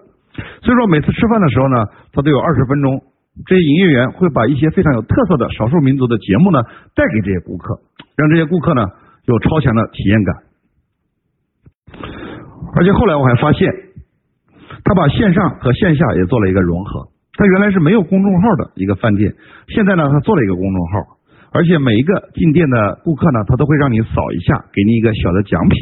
[0.61, 3.01] 所以说每次吃饭的时候呢，他都有二十分钟，
[3.49, 6.61] 这些营业员会把一些非常有特色的少数民族的节目呢
[6.95, 7.81] 带给这些顾客，
[8.15, 8.85] 让这些顾客呢
[9.25, 10.37] 有超强的体验感。
[12.77, 13.73] 而且后来我还发现，
[14.85, 19.33] 他把线上和线下也做了一个融合，他原来是没有公众号的一个饭店，
[19.69, 21.17] 现在呢他做了一个公众号。
[21.53, 25.77] 而且每一个进店的顾客呢，他都会让你扫一下，给你一个小的奖品。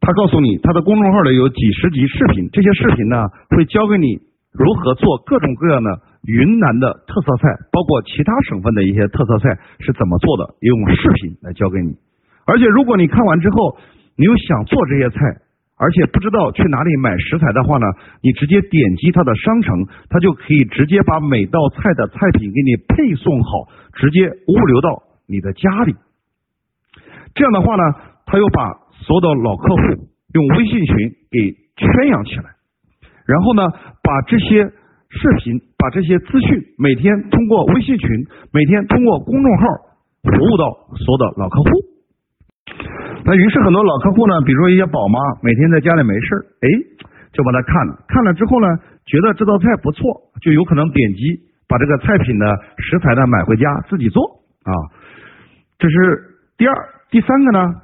[0.00, 4.18] 他告诉你，他的公众号里有几十集视频，这些视频呢会教给你
[4.52, 5.90] 如何做各种各样的
[6.26, 11.94] 云南的特色菜，包括其他省份的一些特色菜是怎么做的，用视频来教给你。
[12.44, 13.78] 而且如果你看完之后，
[14.18, 15.18] 你又想做这些菜。
[15.78, 17.86] 而且不知道去哪里买食材的话呢，
[18.22, 25.94] 你直接点击它的商城，它就可以直接把每道菜的菜品给你配送好，直接物流到你的家里。
[27.34, 27.82] 这样的话呢，
[28.24, 28.72] 他又把
[29.04, 29.82] 所有的老客户
[30.32, 30.96] 用微信群
[31.30, 32.56] 给圈养起来，
[33.26, 33.68] 然后呢，
[34.02, 38.08] 把这些视频、把这些资讯每天通过微信群、
[38.50, 39.64] 每天通过公众号
[40.22, 40.64] 服务到
[40.96, 41.95] 所有的老客户。
[43.26, 46.28] 那于是很多老客户呢，比如说一些宝妈，每天在家里没事
[46.62, 46.66] 哎，
[47.32, 48.68] 就把它看了，看了之后呢，
[49.04, 52.46] 觉得这道菜不错，就有可能点击把这个菜品的
[52.78, 54.22] 食材呢买回家自己做
[54.62, 54.70] 啊。
[55.76, 56.22] 这是
[56.56, 56.74] 第二，
[57.10, 57.74] 第三个呢，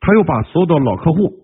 [0.00, 1.36] 他又把所有的老客户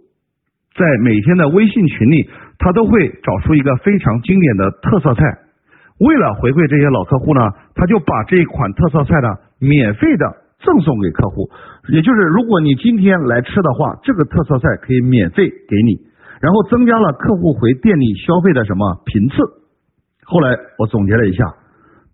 [0.75, 5.23] 在每天的微信群里，他都会找出一个非常经典的特色菜，
[6.01, 7.43] 为了回馈这些老客户呢，
[7.75, 9.29] 他就把这一款特色菜呢
[9.61, 10.44] 免费的。
[10.65, 11.51] 赠送给客户，
[11.93, 16.01] 也就是如果你今天来吃的话，这个特色菜可以免费给你，
[16.41, 19.37] 然后增加了客户回店里消费的什么频次。
[20.25, 21.45] 后来我总结了一下，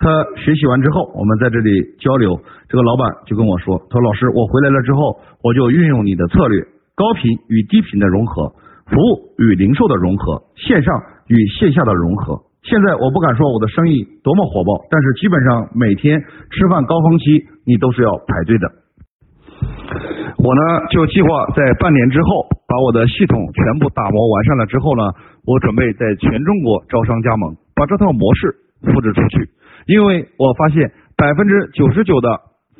[0.00, 2.34] 他学习完之后，我们在这里交流，
[2.68, 6.60] 这个老板就跟我说：“他说老师，我回来了之后，我就运用你的策略，
[6.96, 8.50] 高频与低频的融合，
[8.90, 10.90] 服务与零售的融合，线上
[11.28, 16.20] 与线下的融合。”现在我不敢说我的生意多么火爆，但是基本上每天
[16.50, 17.24] 吃饭高峰期
[17.70, 18.66] 你都是要排队的。
[20.42, 25.12] 我呢就计划在半年之后把我的系统全部打磨完善了之后呢，
[25.46, 28.56] 我准备在全中国招商加盟，把这套模式
[28.90, 29.46] 复制出去。
[29.86, 32.28] 因为我发现百分之九十九的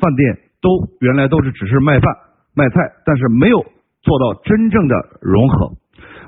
[0.01, 0.69] 饭店都
[1.01, 2.11] 原来都是只是卖饭
[2.55, 3.63] 卖菜，但是没有
[4.03, 5.73] 做到真正的融合。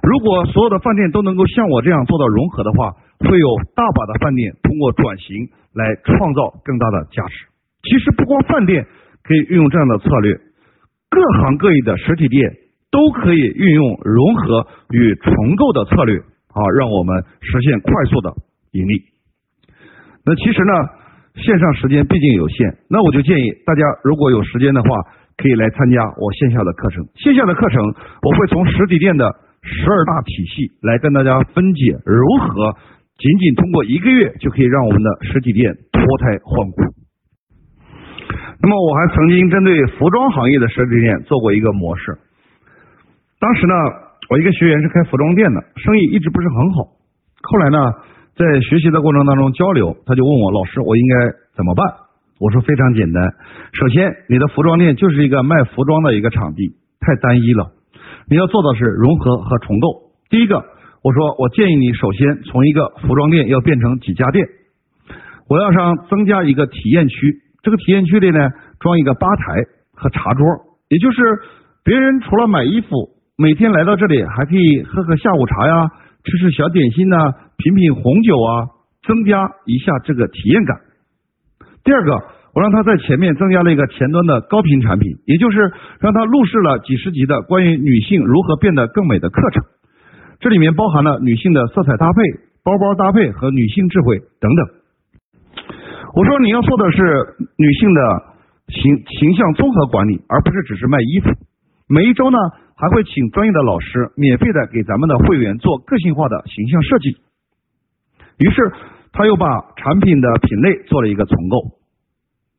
[0.02, 2.90] 如果所有的饭店都能够像我这样做到融合的话，
[3.20, 7.51] 会有大把的饭店通过转型来创造更大的价值。
[7.82, 8.86] 其实不光饭店
[9.22, 10.34] 可以运用这样的策略，
[11.10, 12.50] 各行各业的实体店
[12.90, 18.32] 都可以运用融合与重构的策略啊，让我们实现快速的
[18.72, 19.02] 盈利。
[20.24, 20.72] 那其实呢，
[21.34, 24.88] 线上时间毕竟有限，那我就建议大家如果有时间的话，
[25.36, 27.02] 可以来参加我线下的课程。
[27.16, 27.82] 线下的课程
[28.22, 29.26] 我会从实体店的
[29.62, 32.76] 十二大体系来跟大家分解如何
[33.18, 36.82] 仅仅通过一个月就可以让我们的实体店脱胎换骨。
[38.62, 42.16] 那么我还曾经针对服装行业的实体店做过一个模式。
[43.40, 43.74] 当时呢，
[44.30, 46.84] 我一个学员是开服装店的，生意一直不是很好。
[47.42, 47.92] 后来呢，
[48.36, 51.14] 在学习的过程当中交流，他就问我老师，我应该
[51.56, 51.84] 怎么办？
[52.38, 53.22] 我说非常简单，
[53.72, 57.72] 首先你的服装店就是一个卖服装的一个场地，太单一了。
[58.30, 60.14] 你要做的是融合和重构。
[60.30, 60.64] 第一个，
[61.02, 64.46] 我说我建议你首先从一个服装店要变成几家店，
[65.48, 68.38] 我要上增加一个体验区，这个体验区里呢
[68.80, 69.62] 装一个吧台
[69.94, 70.44] 和茶桌，
[70.88, 71.22] 也就是
[71.84, 72.88] 别人除了买衣服，
[73.38, 75.88] 每天来到这里还可以喝喝下午茶呀，
[76.24, 77.16] 吃吃小点心呐，
[77.56, 78.66] 品品红酒啊，
[79.06, 80.76] 增加一下这个体验感。
[81.84, 82.12] 第二个，
[82.54, 89.62] 我让他在前面增加了一个前端的高频产品，也就是让他录制了几十集的关于女性如何变得更美的课程。
[90.40, 92.22] 这里面包含了女性的色彩搭配、
[92.64, 94.81] 包包搭配和女性智慧等等。
[96.14, 96.98] 我说你要做的是
[97.56, 98.00] 女性的
[98.68, 101.30] 形形象综合管理，而不是只是卖衣服。
[101.88, 102.38] 每一周呢，
[102.76, 107.16] 还会请专业的老师免费的给咱们的会员做个性化的形象设计。
[108.38, 108.72] 于是
[109.12, 109.46] 他又把
[109.76, 111.78] 产品的品类做了一个重构。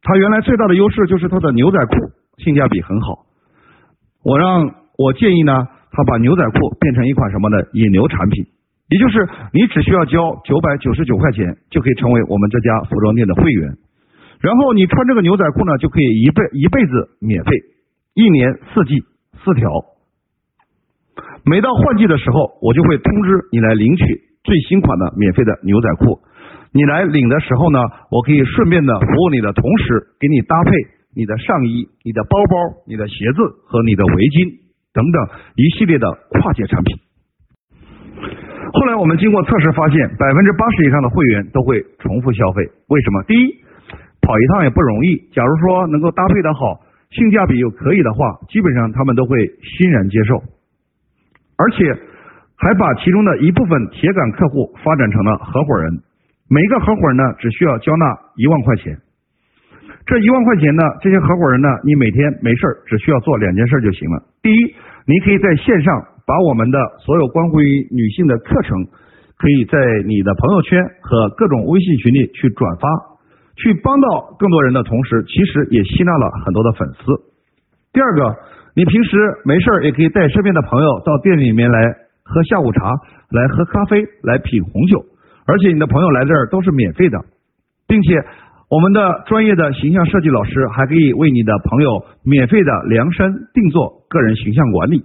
[0.02, 1.96] 他原来最大的优势就是他的牛仔裤
[2.44, 3.26] 性价比很好。
[4.24, 5.68] 我让我建议呢。
[5.96, 8.44] 他把牛仔裤变成一款什么的引流产品，
[8.90, 13.78] 也就是你只需要交九百九十九块钱就可以成为我们这家服装店的会员，
[14.40, 17.52] 然后你穿这个牛仔裤呢就可以一辈一辈子免费，
[18.14, 19.00] 一年四季
[19.44, 19.72] 四条，
[21.46, 24.04] 每到换季的时候我就会通知你来领取
[24.44, 26.20] 最新款的免费的牛仔裤，
[26.72, 27.80] 你来领的时候呢，
[28.12, 30.72] 我可以顺便的服务你的同时给你搭配
[31.16, 34.62] 你的上衣、你的包包、你的鞋子和你的围巾。
[34.94, 36.96] 等等一系列的跨界产品。
[38.74, 42.66] 后来我们经过测试发现，百分之八十以上的会员都会重复消费。
[42.90, 43.22] 为什么？
[43.24, 43.54] 第一，
[44.20, 45.30] 跑一趟也不容易。
[45.32, 50.42] 假如说能够搭配的好，性价比又可以的话，基本上他们都会欣然接受。
[51.56, 51.86] 而且
[52.58, 56.02] 还把其中的一部分铁杆客户发展成了合伙人。
[56.50, 58.98] 每一个合伙人呢，只需要交纳一万块钱。
[60.08, 64.24] 这一万块钱呢，这些合伙人呢，你每天没事只需要做两件事就行了。
[64.42, 65.94] 第一，你可以在线上
[66.26, 68.86] 把我们的所有关乎于女性的课程，
[69.38, 72.88] 可以在你的朋友圈和各种微信群里去转发，
[73.56, 77.04] 去帮到更多人的同时，其实也吸纳了很多的粉丝。
[77.92, 78.36] 第二个，
[78.76, 81.80] 你平时没事也可以带身边的朋友到店里面来
[82.24, 82.80] 喝下午茶，
[83.30, 85.04] 来喝咖啡，来品红酒，
[85.46, 87.20] 而且你的朋友来这儿都是免费的，
[87.88, 88.24] 并且。
[88.70, 95.04] 我们的专业的形象设计老师还可以为你的朋友免费的量身定做个人形象管理。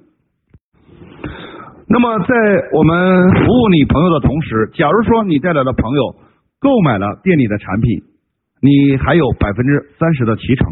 [1.91, 2.34] 那么，在
[2.72, 6.16] 我们服务你朋友的同时，假如说你带来的朋友
[6.61, 8.03] 购买了店里的产品，
[8.61, 10.68] 你还有百分之三十的提成，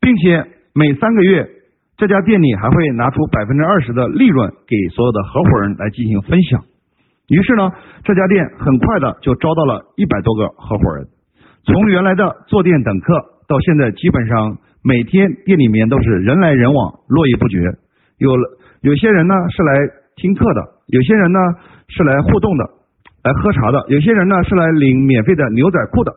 [0.00, 1.44] 并且每三个月
[1.96, 6.62] 这家店里还会拿出百分之二十的利润给所有的合伙人来进行分享。
[7.26, 7.72] 于是呢，
[8.04, 11.08] 这家店很快的就招到了一百多个合伙人。
[11.64, 17.58] 从原来的坐店等客，到现在基本上每天店里面都是人来人往，络绎不绝。
[18.18, 18.42] 有了
[18.82, 19.74] 有些人呢是来
[20.18, 21.38] 听课的，有些人呢
[21.88, 22.64] 是来互动的，
[23.24, 26.12] 来喝茶的，有些人呢是来领免费的牛仔裤的。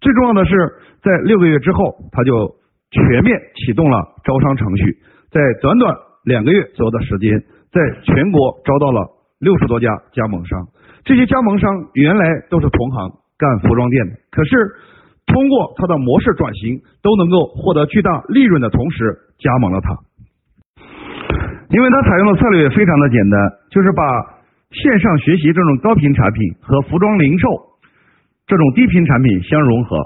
[0.00, 0.54] 最重要的是，
[1.02, 2.54] 在六个月之后，他就
[2.90, 4.96] 全面启动了招商程序，
[5.30, 5.94] 在短短
[6.24, 7.38] 两个月左右的时间，
[7.70, 9.04] 在全国招到了
[9.40, 10.68] 六十多家加盟商。
[11.04, 13.10] 这些加盟商原来都是同行。
[13.38, 14.50] 干服装店的，可是
[15.26, 19.94] 通过他的模式转型，都能够获得巨大利润的同时，加盟了他。
[21.70, 23.38] 因为它采用的策略非常的简单，
[23.70, 24.02] 就是把
[24.70, 27.48] 线上学习这种高频产品和服装零售
[28.46, 29.96] 这种低频产品相融合，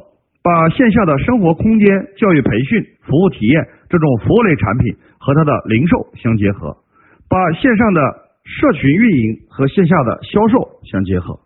[0.42, 6.76] 把线下的生活空间、教育培训、服务体验这种服务类产品和它的零售相结合，
[7.28, 8.00] 把线上的
[8.44, 11.38] 社群运营和线下的销售相结合。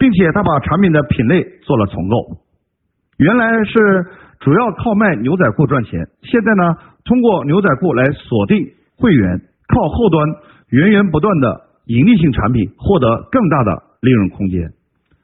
[0.00, 2.38] 并且他把产品的品类做了重构，
[3.18, 4.06] 原来是
[4.38, 8.64] 主要靠卖牛仔裤赚钱，现在呢通过牛仔裤来锁定
[8.98, 10.26] 会员，靠后端
[10.68, 14.70] 源源不断的盈利性产品获得更大的利润空间。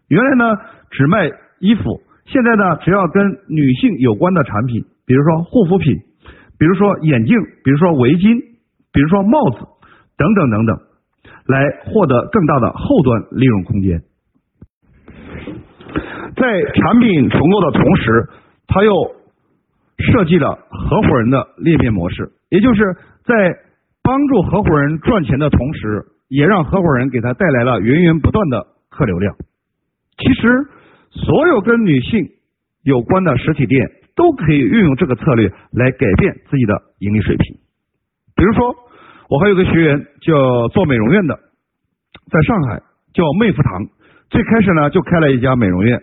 [0.08, 0.56] 原来呢
[0.90, 5.98] 只卖衣服，现在呢只要跟女性有关的产品，比如说护肤品，
[6.58, 8.40] 比如说眼镜，比如说围巾，
[8.92, 9.58] 比如说帽子
[10.16, 10.78] 等等等等，
[11.46, 14.00] 来获得更大的后端利润空间。
[16.36, 18.28] 在产品重构的同时，
[18.66, 18.92] 他又
[19.98, 22.82] 设计了合伙人的裂变模式，也就是
[23.24, 23.34] 在
[24.04, 29.34] 帮助合伙人赚钱的同时，也让合伙人给他带来了源源不断的客流量。
[30.18, 30.68] 其实，
[31.10, 32.28] 所有跟女性
[32.82, 37.56] 有关的实体店都可以运用这个策略来改变自己的盈利水平。
[38.36, 38.76] 比如说，
[39.30, 41.34] 我还有个学员叫做美容院的，
[42.30, 42.82] 在上海
[43.14, 43.86] 叫妹夫堂，
[44.28, 45.98] 最开始呢就开了一家美容院。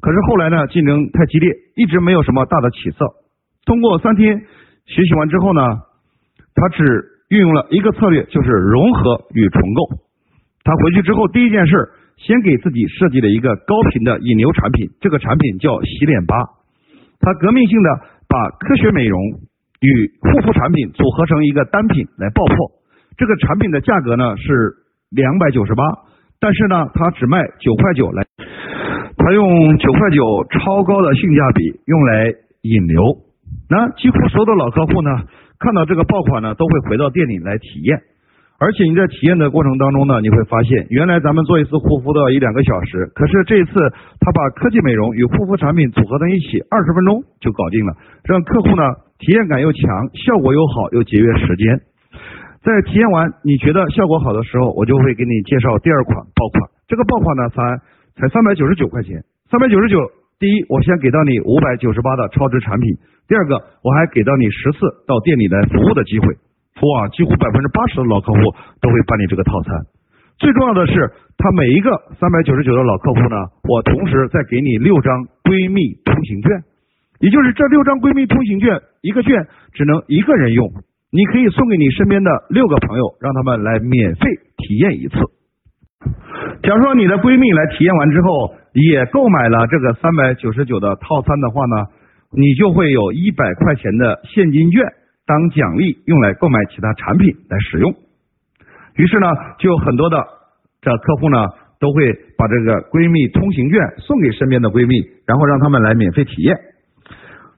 [0.00, 3.06] 可是后来呢，竞争太激烈，一直没有什么大的起色。
[3.66, 4.40] 通过三天
[4.86, 5.60] 学习完之后呢，
[6.54, 6.82] 他只
[7.32, 10.04] 运用了一个策略，就是融合与重构。
[10.64, 16.36] 他回去之后第一件事，先给自己设计了一个高频的引流产品，这个产品叫洗脸吧。
[17.20, 17.88] 他革命性的
[18.28, 19.18] 把科学美容
[19.80, 22.54] 与护肤产品组合成一个单品来爆破。
[23.16, 24.74] 这个产品的价格呢是
[25.08, 25.82] 两百九十八，
[26.38, 28.26] 但是呢，他只卖九块九来。
[29.16, 32.26] 他用九块九超高的性价比用来
[32.60, 33.02] 引流，
[33.70, 35.10] 那几乎所有的老客户呢，
[35.62, 38.02] 看到这个爆款呢，都会回到店里来体验。
[38.58, 43.72] 而且你在体验的过程当中呢，你会发现，原来咱们做一次护肤都要一两个小时，可是这一次
[44.18, 47.94] 他把科技美容与护肤产品组合在一起，二十分钟就搞定了，
[48.24, 48.82] 让客户呢
[49.18, 51.80] 体验感又强，效果又好，又节约时间。
[52.62, 56.70] 在体验完你觉得效果好的时候，我就会给你介绍第二款爆款。
[56.88, 57.62] 这个爆款呢，才。
[58.14, 59.96] 才三百九十九块钱，三百九十九。
[60.42, 62.98] 第一，我先给到你五百九十八的超值产品；
[63.30, 63.54] 第二个，
[63.86, 66.34] 我还给到你十次到店里来服务的机会。
[66.82, 68.50] 哇，几乎百分之八十的老客户
[68.82, 69.70] 都会办理这个套餐。
[70.42, 70.98] 最重要的是，
[71.38, 73.38] 他每一个三百九十九的老客户呢，
[73.70, 75.14] 我同时再给你六张
[75.46, 76.50] 闺蜜通行券，
[77.22, 80.66] 也就是这六张闺蜜通行券，一个券只能一个人用，
[81.14, 84.26] 你可以送给你身边的六个朋友，让他们来免费
[84.58, 85.14] 体验一次。
[86.62, 91.90] 假如说你的闺蜜来体验完之后，也购买了这个三百九十九的套餐的话呢，
[92.30, 94.80] 你就会有一百块钱的现金券
[95.26, 97.92] 当奖励，用来购买其他产品来使用。
[98.94, 99.26] 于是呢，
[99.58, 100.22] 就有很多的
[100.80, 101.48] 这客户呢，
[101.80, 106.56] 都会把这个闺蜜通行券送给身边的闺蜜，然后让他们来免费体验。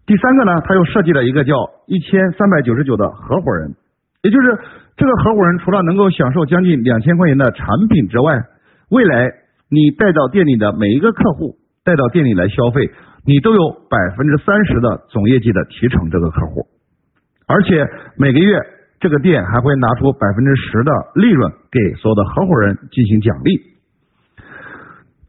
[0.07, 1.53] 第三个呢，他又设计了一个叫
[1.87, 3.77] 一千三百九十九的合伙人，
[4.23, 4.59] 也就是
[4.97, 8.33] 这个合伙人除了能够享受将近两千块钱的产品之外，
[8.91, 9.32] 未来
[9.70, 12.91] 你带到店里的每一个客户带到店里来消费，
[13.26, 16.66] 你都有百分之三十的总业绩的提成，这个客户，
[17.47, 18.59] 而且每个月
[19.01, 23.61] 这个店还会拿出百分之十的利润给所有的合伙人进行奖励。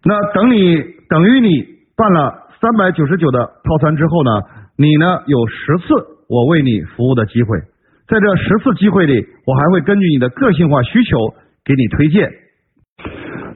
[0.04, 1.66] 那等你等于你
[1.98, 4.32] 办了三百九十九的套餐之后呢，
[4.78, 5.86] 你呢有十次
[6.30, 7.60] 我为你服务的机会，
[8.08, 11.18] 在这十次机会里，我还会根据你的个性化需求
[11.66, 12.30] 给你推荐。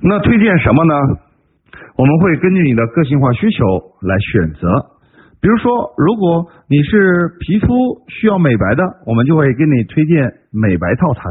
[0.02, 0.96] 那推荐什么呢？
[1.98, 3.66] 我们会根据你的个性化需求
[4.02, 4.96] 来选择。
[5.42, 7.68] 比如说，如果你是皮肤
[8.08, 11.24] 需要美白的，我们就会给你推荐美白套餐。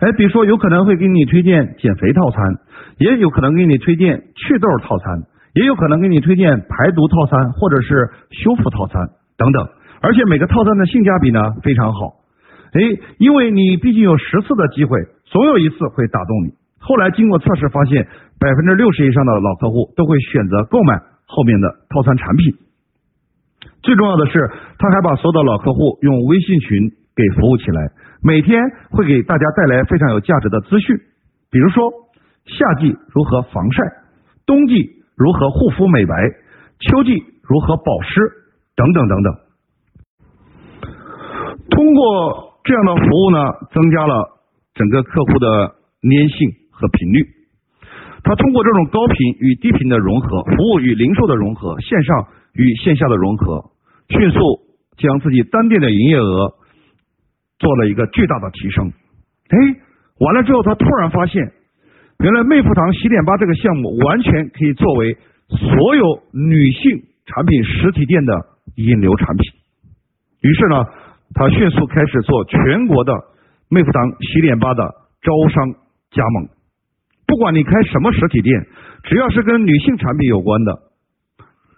[0.00, 2.56] 哎，比如说有可能会给你推荐减肥套餐，
[2.98, 5.22] 也有可能给你推荐祛痘套餐，
[5.54, 9.66] 也有可能给你推荐排毒套餐或者是修复套餐等等。
[10.00, 12.16] 而且每个套餐的性价比呢非常好。
[12.72, 12.80] 哎，
[13.18, 16.52] 因为你毕竟有十次的机会，总有一次会打动你。
[16.88, 18.08] 后来经过测试发现，
[18.40, 22.56] 百分之六十以上的老客户都会选择购买后面的套餐产品。
[23.82, 28.58] 最重要的是，他还把所有的老客户用微信群给服务起来，每天
[28.88, 30.96] 会给大家带来非常有价值的资讯，
[31.50, 31.92] 比如说
[32.46, 33.84] 夏季如何防晒，
[34.46, 36.14] 冬季如何护肤美白，
[36.80, 37.12] 秋季
[37.44, 38.32] 如何保湿
[38.74, 39.34] 等等等等。
[41.68, 43.38] 通过这样的服务呢，
[43.74, 44.40] 增加了
[44.72, 46.57] 整个客户的粘性。
[46.78, 47.26] 和频率，
[48.22, 53.72] 它通过这种高频与低频的融合，服务与零售的融合，线上与线下的融合，
[54.08, 54.38] 迅速
[54.96, 56.54] 将自己单店的营业额
[57.58, 58.92] 做了一个巨大的提升。
[59.48, 59.58] 哎，
[60.20, 61.42] 完了之后，他突然发现，
[62.20, 65.16] 原来妹夫堂洗脸吧这个项目完全可以作为
[65.48, 68.34] 所有女性产品实体店的
[68.76, 69.44] 引流产品。
[70.42, 70.84] 于是呢，
[71.34, 73.12] 他迅速开始做全国的
[73.68, 74.82] 妹夫堂洗脸吧的
[75.22, 75.74] 招商
[76.10, 76.57] 加盟。
[77.28, 78.66] 不管你开什么实体店，
[79.04, 80.72] 只要是跟女性产品有关的，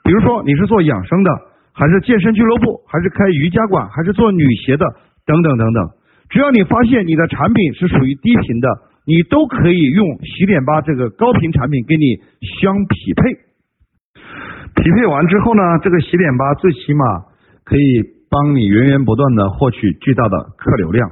[0.05, 1.31] 比如说你是做养生的，
[1.75, 4.87] 还是健身俱乐部，还是开瑜伽馆，还是做女鞋的，
[5.27, 5.89] 等等等等，
[6.31, 8.69] 只要你发现你的产品是属于低频的，
[9.05, 12.17] 你都可以用洗脸吧这个高频产品给你
[12.63, 13.51] 相匹配。
[14.77, 17.05] 匹配完之后呢，这个洗脸吧最起码
[17.65, 21.11] 可以帮你源源不断的获取巨大的客流量，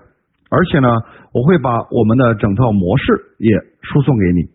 [0.50, 0.88] 而且呢，
[1.32, 3.04] 我会把我们的整套模式
[3.38, 4.48] 也输送给你。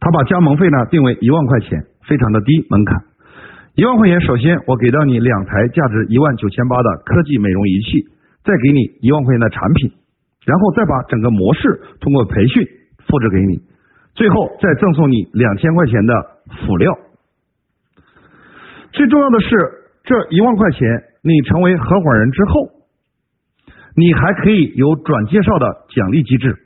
[0.00, 1.78] 他把加盟费呢定为一万块钱，
[2.08, 2.96] 非常的低门槛。
[3.74, 8.02] 一万块钱，首先我给到你两台价值一万九千八的科技美容仪器，
[8.42, 9.92] 再给你一万块钱的产品，
[10.44, 12.66] 然后再把整个模式通过培训
[13.06, 13.62] 复制给你，
[14.14, 16.14] 最后再赠送你两千块钱的
[16.66, 16.92] 辅料。
[18.92, 19.48] 最重要的是，
[20.02, 20.80] 这一万块钱
[21.22, 22.79] 你成为合伙人之后，
[23.96, 26.56] 你还可以有转介绍的奖励机制，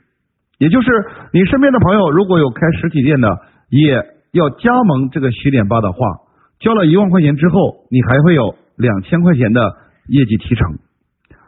[0.59, 0.89] 也就是
[1.33, 5.99] 你身边的朋友如果有开实体店的，也要加盟这个洗脸吧的话，
[6.59, 9.61] 交了一万块钱之后，你还会有两千块钱的
[10.07, 10.77] 业绩提成，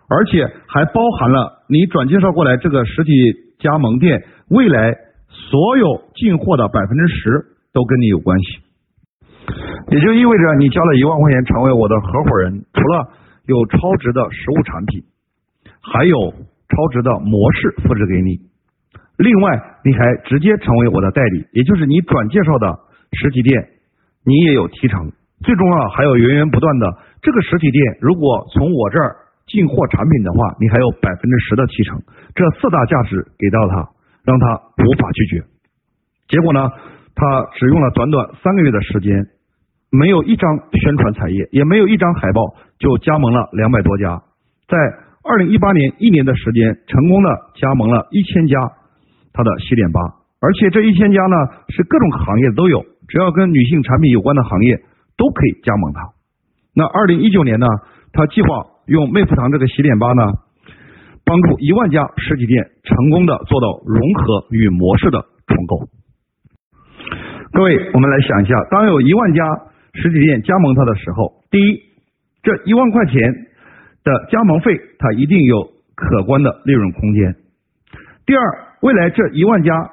[0.10, 3.12] 而且还包含了你转介绍过来这个实体
[3.60, 4.96] 加盟店未来
[5.30, 8.60] 所有进货的百分之十都跟你有关系。
[9.90, 13.08] 也就意味着你交了一万块钱成为我的合伙人，除了
[13.46, 15.04] 有超值的实物产品，
[15.94, 16.16] 还有
[16.70, 18.40] 超值的模式复制给你。
[19.18, 22.80] 另外，你还直接成为我的代理，也就是你转介绍的
[23.14, 23.68] 实体店，
[24.26, 25.12] 你也有提成。
[25.44, 26.86] 最重要还有源源不断的
[27.22, 29.16] 这个实体店，如果从我这儿
[29.48, 32.00] 进货产品的话，你还有百分之十的提成。
[32.36, 33.90] 这四大价值给到他，
[34.24, 34.46] 让他
[34.86, 35.44] 无法拒绝。
[36.28, 36.70] 结果呢，
[37.16, 39.26] 他只用了短短三个月的时间。
[39.90, 42.42] 没有一张宣传彩页，也没有一张海报，
[42.78, 44.22] 就加盟了两百多家，
[44.68, 44.78] 在
[45.28, 48.56] 二零一八年一年的时间，成功的加盟了一千家
[49.34, 50.00] 他的洗脸吧，
[50.40, 51.36] 而且这一千家呢
[51.70, 54.78] 是各种行业都有，只要跟女性产品有关的行业
[55.18, 56.00] 都可以加盟他。
[56.74, 57.68] 那二零一九年呢，
[58.14, 58.48] 他计划
[58.88, 60.24] 用魅肤堂这个洗脸吧呢，
[61.26, 65.90] 帮助一万家实体店成功的做到融合与模式的重构。
[67.52, 69.44] 各位，我们来想一下，当有一万家。
[70.00, 71.82] 实体店加盟他的时候，第一，
[72.44, 73.20] 这一万块钱
[74.08, 77.36] 的加盟费，它一定有可观的利润空间。
[78.26, 78.42] 第二，
[78.80, 79.92] 未来这一万家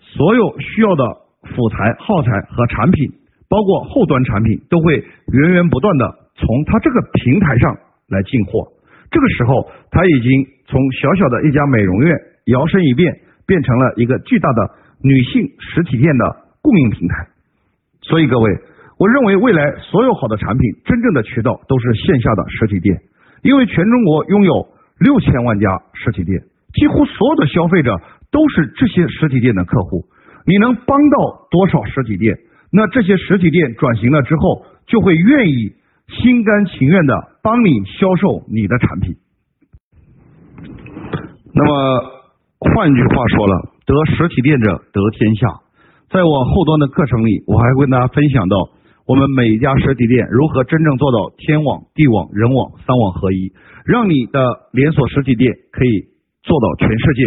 [0.00, 1.04] 所有需要的
[1.44, 3.12] 辅材、耗材和产品，
[3.50, 7.76] 包括后端产品，都会源源不断的从它这个平台上
[8.08, 8.72] 来进货。
[9.10, 14.70] 这个时候，它已经从小小的一家美容院摇身一变，变成了一个巨大的
[15.02, 16.24] 女性实体店的
[16.62, 17.28] 供应平台。
[18.00, 18.50] 所以各位。
[19.00, 23.00] 我认为未来所有好的产品，真正的渠道都是线下的实体店，
[23.42, 24.68] 因为全中国拥有
[24.98, 26.40] 六千万家实体店，
[26.74, 27.96] 几乎所有的消费者
[28.30, 30.04] 都是这些实体店的客户。
[30.46, 32.38] 你能帮到多少实体店？
[32.72, 35.72] 那这些实体店转型了之后，就会愿意
[36.08, 39.16] 心甘情愿的帮你销售你的产品。
[41.52, 42.00] 那么
[42.58, 45.48] 换句话说了，得实体店者得天下。
[46.10, 48.56] 在我后端的课程里，我还会跟大家分享到。
[49.10, 53.50] 我们每一家实体店如何真正做到天网、地网、人网三网合一，
[53.84, 54.38] 让你的
[54.70, 56.14] 连锁实体店可以
[56.46, 57.26] 做到全世界，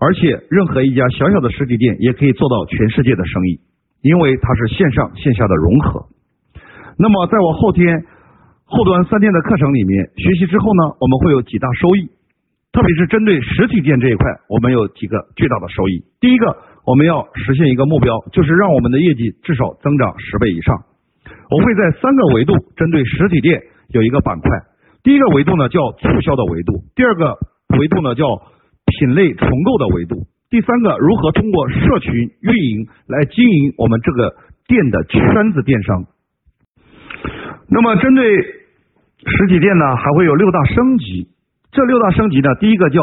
[0.00, 3.60] 而且任何一家小小的实体店也可以做到全世界的生意，
[4.00, 6.08] 因为它是线上线下的融合。
[6.96, 7.84] 那么，在我后天
[8.64, 12.08] 后端三天的课程里面学习之后呢，我们会有几大收益，
[12.72, 16.08] 特别是针对实体店这一块，我们有几个巨大的收益。
[16.24, 16.56] 第一个，
[16.86, 20.87] 我们要实现一个目标，就是让我们的业绩至少增长十倍以上。
[21.50, 23.60] 我会在三个维度针对实体店
[23.90, 24.50] 有一个板块。
[25.02, 27.38] 第一个维度呢叫促销的维度，第二个
[27.78, 28.24] 维度呢叫
[28.84, 34.34] 品类重构的维度，第三个如何通过社群运营来经营我们这个
[34.66, 36.04] 店的圈子电商。
[37.70, 41.28] 那么针对实体店呢，还会有六大升级。
[41.70, 43.02] 这六大升级呢，第一个叫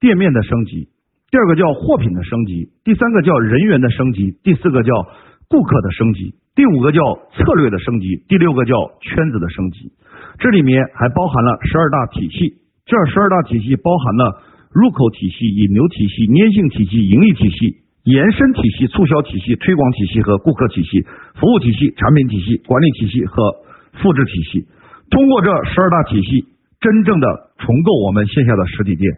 [0.00, 0.88] 店面的升级，
[1.30, 4.92] 第二个叫货品的升级，第三个叫人员的升级，第四个叫
[5.48, 6.34] 顾客的升级。
[6.54, 7.00] 第五个叫
[7.32, 9.92] 策略的升级，第六个叫圈子的升级，
[10.38, 12.58] 这里面还包含了十二大体系。
[12.84, 14.42] 这十二大体系包含了
[14.72, 21.02] 入口体系、引流体系、粘性体系、盈利体系、延伸体系、促销体系、推广体系和顾客体系、
[21.38, 23.36] 服务体系、产品体系、管理体系和
[24.02, 24.66] 复制体系。
[25.10, 26.44] 通过这十二大体系，
[26.80, 27.26] 真正的
[27.58, 29.12] 重构我们线下的实体店，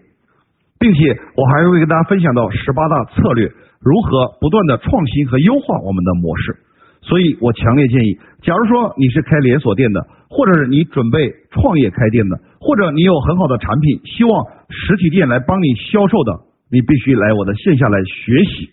[0.80, 3.46] 并且我还会跟大家分享到十八大策略，
[3.84, 6.56] 如何不断的创新和优化我们的模式。
[7.02, 16.32] 所以我强烈建议，假如说你是开连锁店的，或者是你准备创业开店的，或者你有很好的产品，希望实体店来帮你销售的，
[16.70, 18.70] 你必须来我的线下来学习。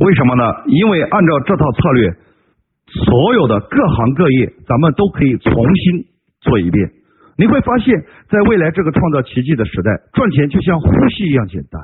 [0.00, 0.42] 为什么呢？
[0.66, 2.10] 因为按照这套策略，
[3.06, 6.06] 所有的各行各业，咱们都可以重新
[6.40, 6.90] 做一遍。
[7.36, 11.82] 你会发现在未来这个创造奇迹的时代，赚钱就像呼吸一样简单。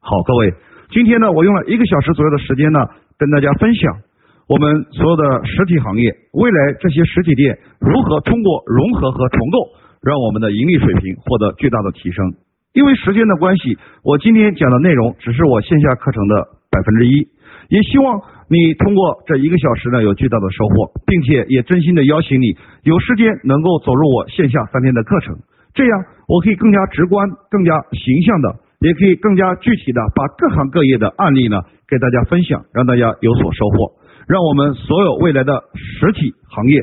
[0.00, 0.54] 好，各位，
[0.90, 2.80] 今天呢，我用了一个小时左右的时间呢。
[3.20, 4.00] 跟大家分享，
[4.48, 12.32] 我们所有的实体行业，未来这些实体店如何通过融合和重构，让我们的盈利水平获得巨大的提升。
[12.72, 17.28] 因为时间的关系，我今天讲的内容只是我线下课程的百分之一，
[17.70, 25.38] 也希望你通过这一个小时呢有巨大的收获，并且也真心的邀请你有时间能够走入我线下三天的课程，
[25.72, 33.94] 这样我可以更加直观、更加形象的，也可以更加具体的把各行各业的案例呢给大家分享，让大家有所收获。
[34.26, 36.82] 让我们所有未来的实体行业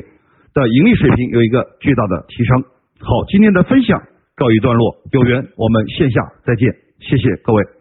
[0.52, 2.62] 的盈利水平有一个巨大的提升。
[3.00, 4.02] 好，今天的分享
[4.36, 7.77] 告一段落，有缘我们线下再见，谢谢各位。